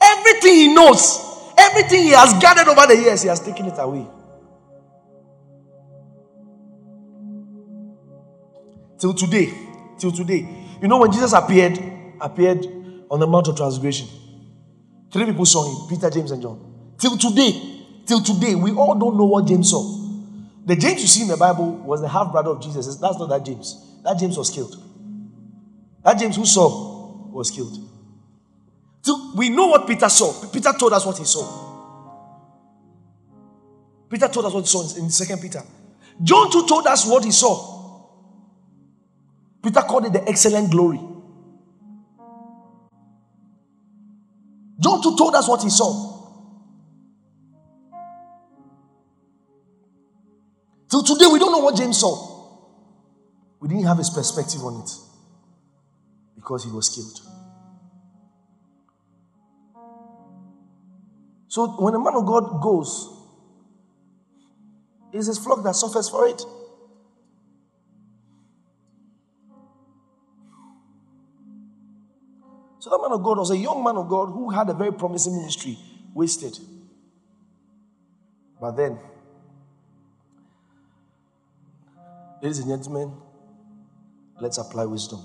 Everything 0.00 0.54
he 0.54 0.74
knows, 0.74 1.52
everything 1.58 2.04
he 2.04 2.10
has 2.10 2.32
gathered 2.40 2.68
over 2.68 2.86
the 2.86 2.96
years, 2.96 3.22
he 3.22 3.28
has 3.28 3.40
taken 3.40 3.66
it 3.66 3.74
away. 3.76 4.06
Till 8.98 9.14
today, 9.14 9.52
till 9.98 10.12
today. 10.12 10.46
You 10.80 10.88
know 10.88 10.98
when 10.98 11.12
Jesus 11.12 11.32
appeared, 11.32 11.78
appeared 12.20 12.64
on 13.10 13.20
the 13.20 13.26
Mount 13.26 13.48
of 13.48 13.56
Transfiguration, 13.56 14.08
three 15.12 15.26
people 15.26 15.46
saw 15.46 15.64
him: 15.64 15.88
Peter, 15.88 16.10
James, 16.10 16.30
and 16.30 16.42
John. 16.42 16.94
Till 16.98 17.16
today, 17.16 17.52
till 18.06 18.22
today, 18.22 18.54
we 18.54 18.72
all 18.72 18.94
don't 18.94 19.16
know 19.16 19.24
what 19.24 19.46
James 19.46 19.70
saw. 19.70 19.82
The 20.64 20.74
James 20.74 21.02
you 21.02 21.06
see 21.06 21.22
in 21.22 21.28
the 21.28 21.36
Bible 21.36 21.70
was 21.76 22.00
the 22.00 22.08
half 22.08 22.32
brother 22.32 22.50
of 22.50 22.60
Jesus. 22.60 22.96
That's 22.96 23.18
not 23.18 23.28
that 23.28 23.44
James. 23.44 24.00
That 24.02 24.18
James 24.18 24.36
was 24.36 24.50
killed. 24.50 24.74
That 26.02 26.18
James 26.18 26.36
who 26.36 26.44
saw 26.46 27.28
was 27.30 27.50
killed. 27.50 27.78
We 29.36 29.50
know 29.50 29.66
what 29.66 29.86
Peter 29.86 30.08
saw. 30.08 30.32
Peter 30.50 30.72
told 30.72 30.92
us 30.92 31.04
what 31.06 31.18
he 31.18 31.24
saw. 31.24 31.44
Peter 34.08 34.26
told 34.28 34.46
us 34.46 34.52
what 34.54 34.62
he 34.62 34.66
saw 34.66 34.82
in 34.98 35.10
Second 35.10 35.40
Peter. 35.40 35.62
John 36.22 36.50
too 36.50 36.66
told 36.66 36.86
us 36.86 37.06
what 37.06 37.24
he 37.24 37.30
saw. 37.30 37.75
Peter 39.66 39.82
called 39.82 40.06
it 40.06 40.12
the 40.12 40.28
excellent 40.28 40.70
glory. 40.70 41.00
John 44.78 45.02
too 45.02 45.16
told 45.16 45.34
us 45.34 45.48
what 45.48 45.60
he 45.60 45.70
saw. 45.70 45.90
Till 50.88 51.02
today, 51.02 51.26
we 51.32 51.40
don't 51.40 51.50
know 51.50 51.58
what 51.58 51.74
James 51.74 51.98
saw. 51.98 52.14
We 53.58 53.66
didn't 53.66 53.86
have 53.86 53.98
his 53.98 54.08
perspective 54.08 54.62
on 54.62 54.82
it 54.82 54.90
because 56.36 56.62
he 56.62 56.70
was 56.70 56.88
killed. 56.88 57.20
So 61.48 61.66
when 61.82 61.92
a 61.92 61.98
man 61.98 62.14
of 62.14 62.24
God 62.24 62.62
goes, 62.62 63.10
it's 65.12 65.26
his 65.26 65.38
flock 65.38 65.64
that 65.64 65.74
suffers 65.74 66.08
for 66.08 66.28
it. 66.28 66.40
So 72.86 72.90
that 72.90 73.02
man 73.02 73.10
of 73.10 73.24
God 73.24 73.38
was 73.38 73.50
a 73.50 73.56
young 73.56 73.82
man 73.82 73.96
of 73.96 74.08
God 74.08 74.26
who 74.26 74.48
had 74.48 74.70
a 74.70 74.72
very 74.72 74.92
promising 74.92 75.36
ministry, 75.36 75.76
wasted. 76.14 76.56
But 78.60 78.76
then, 78.76 78.96
ladies 82.40 82.60
and 82.60 82.68
gentlemen, 82.68 83.12
let's 84.40 84.58
apply 84.58 84.84
wisdom. 84.84 85.20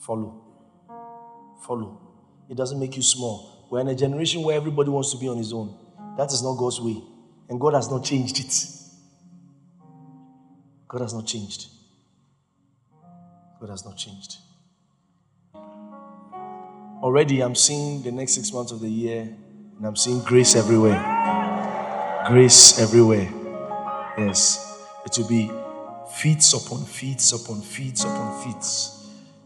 Follow. 0.00 0.40
Follow. 1.60 2.00
It 2.48 2.56
doesn't 2.56 2.80
make 2.80 2.96
you 2.96 3.02
small. 3.02 3.68
We're 3.70 3.80
in 3.80 3.88
a 3.88 3.94
generation 3.94 4.42
where 4.44 4.56
everybody 4.56 4.88
wants 4.88 5.12
to 5.12 5.18
be 5.18 5.28
on 5.28 5.36
his 5.36 5.52
own. 5.52 5.76
That 6.16 6.32
is 6.32 6.42
not 6.42 6.56
God's 6.56 6.80
way. 6.80 7.02
And 7.50 7.60
God 7.60 7.74
has 7.74 7.90
not 7.90 8.02
changed 8.02 8.40
it. 8.40 8.66
God 10.88 11.02
has 11.02 11.12
not 11.12 11.26
changed. 11.26 11.66
God 13.60 13.68
has 13.68 13.84
not 13.84 13.98
changed. 13.98 14.38
Already, 17.02 17.42
I'm 17.42 17.54
seeing 17.54 18.02
the 18.02 18.12
next 18.12 18.32
six 18.32 18.52
months 18.52 18.72
of 18.72 18.80
the 18.80 18.88
year, 18.88 19.36
and 19.76 19.86
I'm 19.86 19.96
seeing 19.96 20.20
grace 20.20 20.56
everywhere. 20.56 21.00
Grace 22.26 22.78
everywhere. 22.80 23.28
Yes. 24.16 24.60
It 25.04 25.18
will 25.18 25.28
be 25.28 25.50
feet 26.16 26.44
upon 26.54 26.84
feet 26.84 27.32
upon 27.32 27.60
feet 27.60 28.00
upon 28.00 28.42
feet 28.42 28.64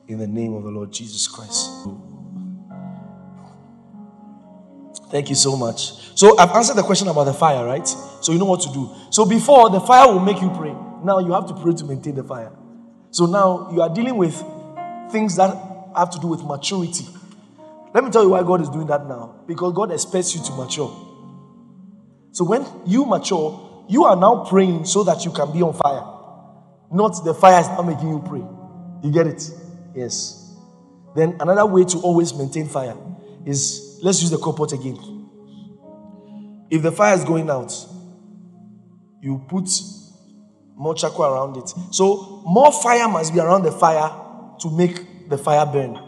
in 0.06 0.18
the 0.18 0.26
name 0.26 0.54
of 0.54 0.62
the 0.62 0.70
Lord 0.70 0.92
Jesus 0.92 1.26
Christ. 1.26 1.70
Thank 5.10 5.30
you 5.30 5.34
so 5.34 5.56
much. 5.56 5.92
So 6.18 6.38
I've 6.38 6.50
answered 6.50 6.76
the 6.76 6.82
question 6.82 7.08
about 7.08 7.24
the 7.24 7.32
fire, 7.32 7.64
right? 7.64 7.86
So 8.20 8.32
you 8.32 8.38
know 8.38 8.44
what 8.44 8.60
to 8.60 8.72
do. 8.72 8.94
So 9.10 9.24
before 9.24 9.70
the 9.70 9.80
fire 9.80 10.06
will 10.06 10.20
make 10.20 10.40
you 10.40 10.50
pray. 10.50 10.74
Now 11.02 11.18
you 11.18 11.32
have 11.32 11.46
to 11.46 11.54
pray 11.54 11.72
to 11.74 11.84
maintain 11.84 12.14
the 12.14 12.24
fire. 12.24 12.52
So 13.10 13.26
now 13.26 13.70
you 13.72 13.80
are 13.80 13.92
dealing 13.92 14.16
with 14.16 14.34
things 15.10 15.36
that 15.36 15.56
have 15.96 16.10
to 16.10 16.18
do 16.18 16.26
with 16.28 16.44
maturity. 16.44 17.06
Let 17.94 18.04
me 18.04 18.10
tell 18.10 18.22
you 18.22 18.30
why 18.30 18.42
God 18.42 18.60
is 18.60 18.68
doing 18.68 18.86
that 18.88 19.06
now. 19.06 19.42
Because 19.46 19.72
God 19.72 19.92
expects 19.92 20.34
you 20.34 20.42
to 20.44 20.52
mature. 20.52 20.90
So 22.32 22.44
when 22.44 22.66
you 22.86 23.04
mature, 23.04 23.86
you 23.88 24.04
are 24.04 24.16
now 24.16 24.44
praying 24.44 24.84
so 24.84 25.02
that 25.04 25.24
you 25.24 25.32
can 25.32 25.52
be 25.52 25.62
on 25.62 25.72
fire. 25.72 26.04
Not 26.92 27.24
the 27.24 27.34
fire 27.34 27.60
is 27.60 27.68
not 27.68 27.82
making 27.82 28.08
you 28.08 28.22
pray. 28.26 28.42
You 29.02 29.12
get 29.12 29.26
it? 29.26 29.50
Yes. 29.94 30.56
Then 31.14 31.36
another 31.40 31.66
way 31.66 31.84
to 31.84 31.98
always 31.98 32.34
maintain 32.34 32.68
fire 32.68 32.96
is 33.46 33.98
let's 34.02 34.20
use 34.20 34.30
the 34.30 34.38
pot 34.38 34.72
again. 34.72 34.98
If 36.70 36.82
the 36.82 36.92
fire 36.92 37.14
is 37.14 37.24
going 37.24 37.48
out, 37.48 37.72
you 39.22 39.44
put 39.48 39.68
more 40.76 40.94
charcoal 40.94 41.24
around 41.24 41.56
it. 41.56 41.72
So 41.90 42.42
more 42.46 42.70
fire 42.70 43.08
must 43.08 43.32
be 43.32 43.40
around 43.40 43.62
the 43.62 43.72
fire 43.72 44.10
to 44.60 44.70
make 44.70 45.28
the 45.28 45.38
fire 45.38 45.66
burn. 45.66 45.98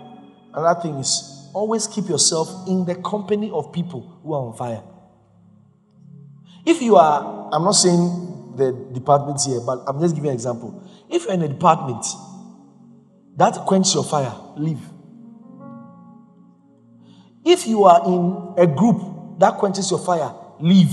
Another 0.52 0.80
thing 0.80 0.94
is 0.96 1.39
always 1.52 1.86
keep 1.86 2.08
yourself 2.08 2.68
in 2.68 2.84
the 2.84 2.94
company 2.96 3.50
of 3.50 3.72
people 3.72 4.20
who 4.22 4.34
are 4.34 4.46
on 4.48 4.56
fire. 4.56 4.82
If 6.66 6.82
you 6.82 6.96
are, 6.96 7.50
I'm 7.52 7.64
not 7.64 7.72
saying 7.72 8.54
the 8.56 8.72
departments 8.92 9.46
here, 9.46 9.60
but 9.64 9.82
I'm 9.86 10.00
just 10.00 10.14
giving 10.14 10.30
an 10.30 10.34
example. 10.34 10.82
If 11.08 11.24
you're 11.24 11.34
in 11.34 11.42
a 11.42 11.48
department 11.48 12.04
that 13.36 13.54
quench 13.66 13.94
your 13.94 14.04
fire, 14.04 14.34
leave. 14.56 14.80
If 17.44 17.66
you 17.66 17.84
are 17.84 18.02
in 18.06 18.54
a 18.58 18.66
group 18.66 19.38
that 19.40 19.54
quenches 19.54 19.90
your 19.90 20.00
fire, 20.00 20.34
leave. 20.60 20.92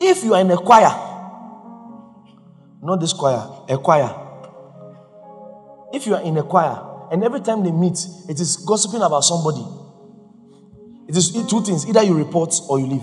If 0.00 0.22
you 0.22 0.34
are 0.34 0.40
in 0.40 0.50
a 0.50 0.56
choir, 0.56 0.90
not 2.82 3.00
this 3.00 3.12
choir, 3.12 3.64
a 3.68 3.78
choir. 3.78 4.23
If 5.94 6.08
you 6.08 6.16
are 6.16 6.22
in 6.22 6.36
a 6.36 6.42
choir 6.42 6.76
and 7.12 7.22
every 7.22 7.40
time 7.40 7.62
they 7.62 7.70
meet, 7.70 8.04
it 8.28 8.40
is 8.40 8.56
gossiping 8.56 9.00
about 9.00 9.20
somebody, 9.20 9.64
it 11.06 11.16
is 11.16 11.30
two 11.48 11.62
things 11.62 11.88
either 11.88 12.02
you 12.02 12.14
report 12.14 12.52
or 12.68 12.80
you 12.80 12.86
leave. 12.86 13.02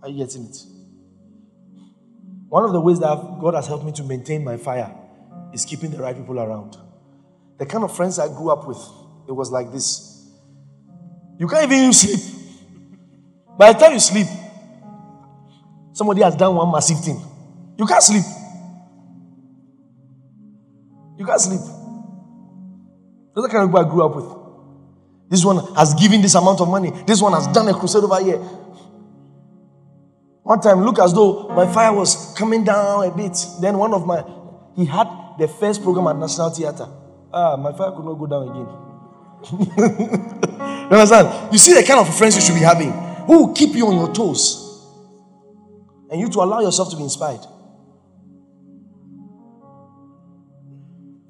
Are 0.00 0.08
you 0.08 0.24
getting 0.24 0.44
it? 0.44 0.56
One 2.48 2.64
of 2.64 2.72
the 2.72 2.80
ways 2.80 3.00
that 3.00 3.16
God 3.40 3.54
has 3.54 3.66
helped 3.66 3.84
me 3.84 3.90
to 3.92 4.04
maintain 4.04 4.44
my 4.44 4.56
fire 4.58 4.94
is 5.52 5.64
keeping 5.64 5.90
the 5.90 5.98
right 5.98 6.16
people 6.16 6.38
around. 6.38 6.76
The 7.58 7.66
kind 7.66 7.82
of 7.82 7.96
friends 7.96 8.20
I 8.20 8.28
grew 8.28 8.50
up 8.50 8.68
with, 8.68 8.78
it 9.26 9.32
was 9.32 9.50
like 9.50 9.72
this. 9.72 10.30
You 11.36 11.48
can't 11.48 11.64
even 11.64 11.92
sleep. 11.92 12.20
By 13.58 13.72
the 13.72 13.78
time 13.80 13.94
you 13.94 14.00
sleep, 14.00 14.28
somebody 15.92 16.22
has 16.22 16.36
done 16.36 16.54
one 16.54 16.70
massive 16.70 17.02
thing. 17.04 17.20
You 17.82 17.88
can't 17.88 18.00
sleep. 18.00 18.22
You 21.18 21.26
can't 21.26 21.40
sleep. 21.40 21.60
Are 23.34 23.42
the 23.42 23.48
kind 23.48 23.64
of 23.64 23.70
people 23.70 23.80
I 23.80 23.90
grew 23.90 24.04
up 24.06 24.14
with. 24.14 25.28
This 25.28 25.44
one 25.44 25.74
has 25.74 25.92
given 25.94 26.22
this 26.22 26.36
amount 26.36 26.60
of 26.60 26.68
money. 26.68 26.92
This 27.08 27.20
one 27.20 27.32
has 27.32 27.48
done 27.48 27.66
a 27.66 27.74
crusade 27.74 28.04
over 28.04 28.22
here. 28.22 28.38
One 30.44 30.60
time, 30.60 30.84
look 30.84 31.00
as 31.00 31.12
though 31.12 31.48
my 31.48 31.66
fire 31.74 31.92
was 31.92 32.32
coming 32.38 32.62
down 32.62 33.04
a 33.04 33.10
bit. 33.10 33.36
Then 33.60 33.76
one 33.76 33.92
of 33.94 34.06
my, 34.06 34.22
he 34.76 34.84
had 34.84 35.08
the 35.40 35.48
first 35.48 35.82
program 35.82 36.06
at 36.06 36.14
National 36.14 36.50
Theatre. 36.50 36.86
Ah, 37.32 37.56
my 37.56 37.72
fire 37.72 37.90
could 37.90 38.04
not 38.04 38.14
go 38.14 38.26
down 38.28 38.48
again. 38.48 38.68
you 40.86 40.96
understand? 40.96 41.52
You 41.52 41.58
see 41.58 41.74
the 41.74 41.82
kind 41.82 41.98
of 41.98 42.16
friends 42.16 42.36
you 42.36 42.42
should 42.42 42.54
be 42.54 42.60
having 42.60 42.92
who 43.26 43.46
will 43.46 43.54
keep 43.54 43.74
you 43.74 43.88
on 43.88 43.96
your 43.96 44.14
toes 44.14 44.62
and 46.12 46.20
you 46.20 46.28
to 46.28 46.38
allow 46.38 46.60
yourself 46.60 46.88
to 46.90 46.96
be 46.96 47.02
inspired. 47.02 47.40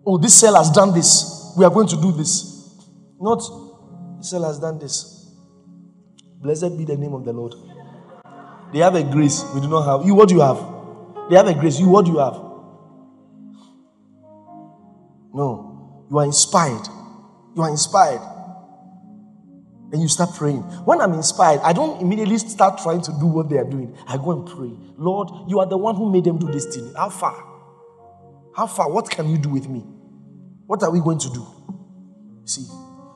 Oh, 0.04 0.18
this 0.18 0.34
cell 0.34 0.56
has 0.56 0.70
done 0.70 0.92
this. 0.92 1.54
We 1.56 1.64
are 1.64 1.70
going 1.70 1.88
to 1.88 1.96
do 1.96 2.12
this. 2.12 2.80
Not, 3.20 3.38
this 4.18 4.30
cell 4.30 4.44
has 4.44 4.58
done 4.58 4.78
this. 4.78 5.30
Blessed 6.40 6.76
be 6.76 6.84
the 6.84 6.96
name 6.96 7.14
of 7.14 7.24
the 7.24 7.32
Lord. 7.32 7.54
They 8.72 8.80
have 8.80 8.94
a 8.94 9.04
grace 9.04 9.44
we 9.54 9.60
do 9.60 9.68
not 9.68 9.82
have. 9.82 10.06
You, 10.06 10.14
what 10.14 10.28
do 10.28 10.34
you 10.34 10.40
have? 10.40 10.58
They 11.30 11.36
have 11.36 11.46
a 11.46 11.54
grace. 11.54 11.78
You, 11.78 11.88
what 11.88 12.04
do 12.04 12.12
you 12.12 12.18
have? 12.18 12.34
No. 15.34 16.06
You 16.10 16.18
are 16.18 16.24
inspired. 16.24 16.88
You 17.54 17.62
are 17.62 17.70
inspired. 17.70 18.20
And 19.92 20.00
you 20.00 20.08
start 20.08 20.34
praying. 20.34 20.62
When 20.84 21.00
I'm 21.00 21.12
inspired, 21.12 21.60
I 21.62 21.72
don't 21.74 22.00
immediately 22.00 22.38
start 22.38 22.80
trying 22.82 23.02
to 23.02 23.12
do 23.20 23.26
what 23.26 23.50
they 23.50 23.58
are 23.58 23.68
doing. 23.68 23.96
I 24.08 24.16
go 24.16 24.32
and 24.32 24.46
pray. 24.46 24.72
Lord, 24.96 25.50
you 25.50 25.60
are 25.60 25.66
the 25.66 25.76
one 25.76 25.94
who 25.94 26.10
made 26.10 26.24
them 26.24 26.38
do 26.38 26.50
this 26.50 26.64
thing. 26.74 26.92
How 26.96 27.10
far? 27.10 27.36
How 28.56 28.66
far? 28.66 28.90
What 28.90 29.10
can 29.10 29.28
you 29.28 29.38
do 29.38 29.50
with 29.50 29.68
me? 29.68 29.84
What 30.72 30.82
are 30.84 30.90
we 30.90 31.00
going 31.00 31.18
to 31.18 31.28
do? 31.28 31.46
See, 32.46 32.62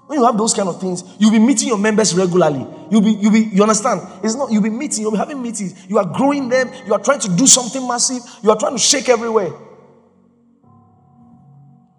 when 0.07 0.19
you 0.19 0.27
have 0.27 0.37
those 0.37 0.53
kind 0.53 0.69
of 0.69 0.79
things, 0.79 1.03
you'll 1.19 1.31
be 1.31 1.39
meeting 1.39 1.69
your 1.69 1.79
members 1.79 2.15
regularly. 2.15 2.67
You'll 2.91 3.01
be, 3.01 3.13
you'll 3.13 3.33
be, 3.33 3.45
you 3.45 3.63
understand? 3.63 4.03
It's 4.23 4.35
not, 4.35 4.53
you'll 4.53 4.63
be 4.63 4.69
meeting, 4.69 5.01
you'll 5.01 5.13
be 5.13 5.17
having 5.17 5.41
meetings. 5.41 5.87
You 5.89 5.97
are 5.97 6.05
growing 6.05 6.51
them. 6.51 6.71
You 6.87 6.93
are 6.93 6.99
trying 6.99 7.21
to 7.21 7.35
do 7.35 7.47
something 7.47 7.89
massive. 7.89 8.21
You 8.43 8.51
are 8.51 8.59
trying 8.59 8.75
to 8.75 8.79
shake 8.79 9.09
everywhere. 9.09 9.53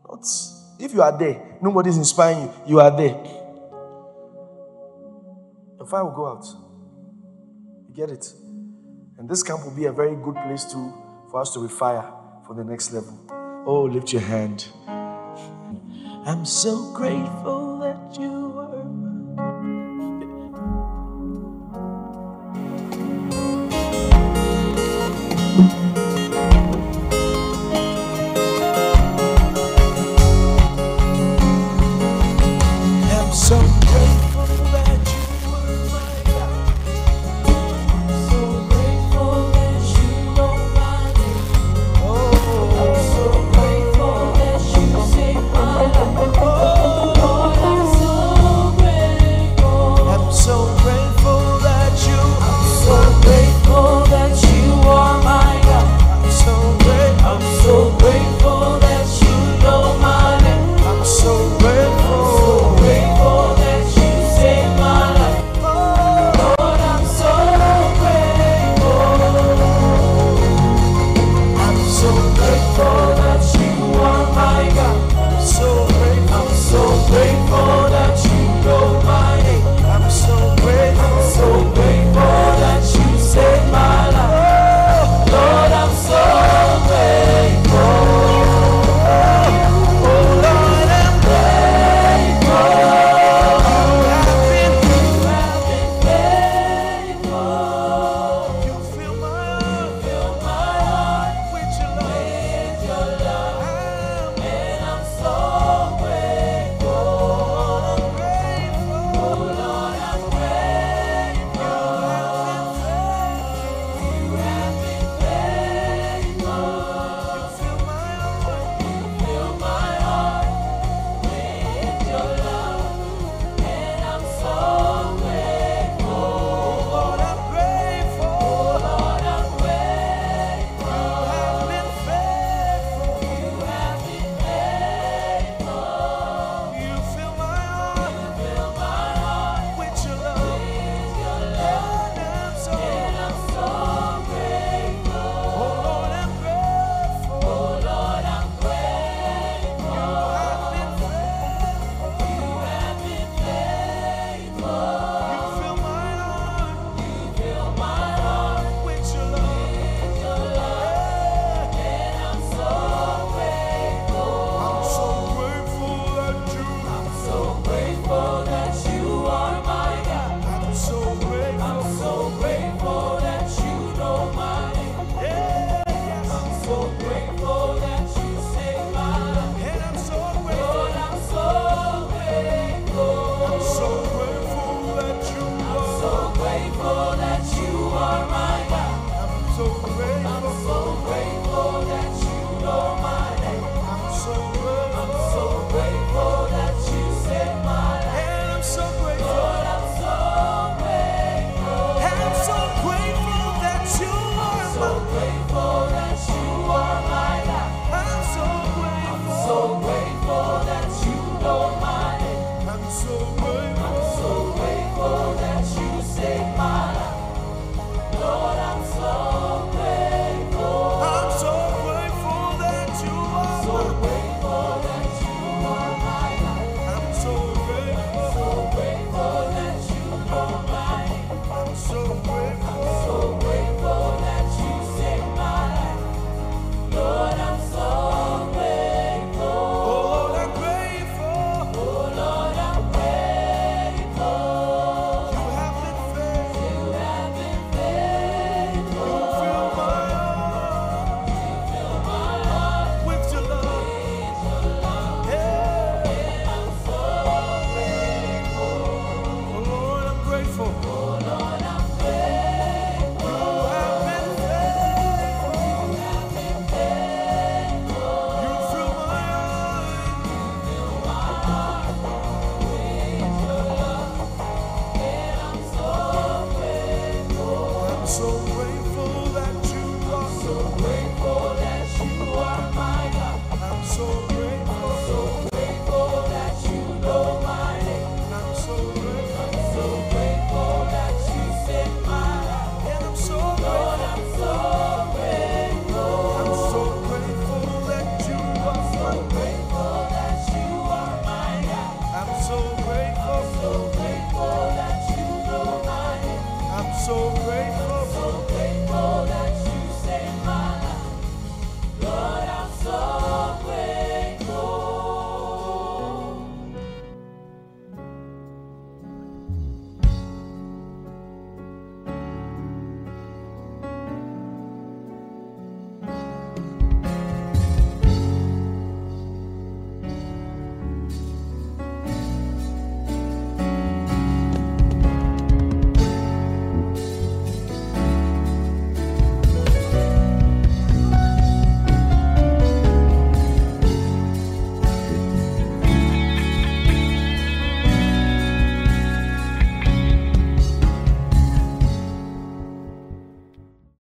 Not, 0.07 0.23
if 0.79 0.93
you 0.93 1.01
are 1.01 1.17
there, 1.17 1.57
nobody's 1.59 1.97
inspiring 1.97 2.43
you. 2.43 2.53
You 2.67 2.79
are 2.79 2.95
there. 2.95 3.15
The 5.79 5.85
fire 5.87 6.05
will 6.05 6.11
go 6.11 6.27
out. 6.27 6.45
You 7.89 7.95
get 7.95 8.11
it? 8.11 8.31
And 9.17 9.27
this 9.27 9.41
camp 9.41 9.65
will 9.65 9.75
be 9.75 9.85
a 9.85 9.91
very 9.91 10.15
good 10.17 10.35
place 10.35 10.65
to 10.65 10.93
for 11.31 11.41
us 11.41 11.51
to 11.55 11.59
refire 11.61 12.45
for 12.45 12.53
the 12.53 12.63
next 12.63 12.93
level. 12.93 13.65
Oh, 13.65 13.85
lift 13.85 14.13
your 14.13 14.21
hand. 14.21 14.67
I'm 16.27 16.43
so 16.43 16.91
grateful 16.91 17.56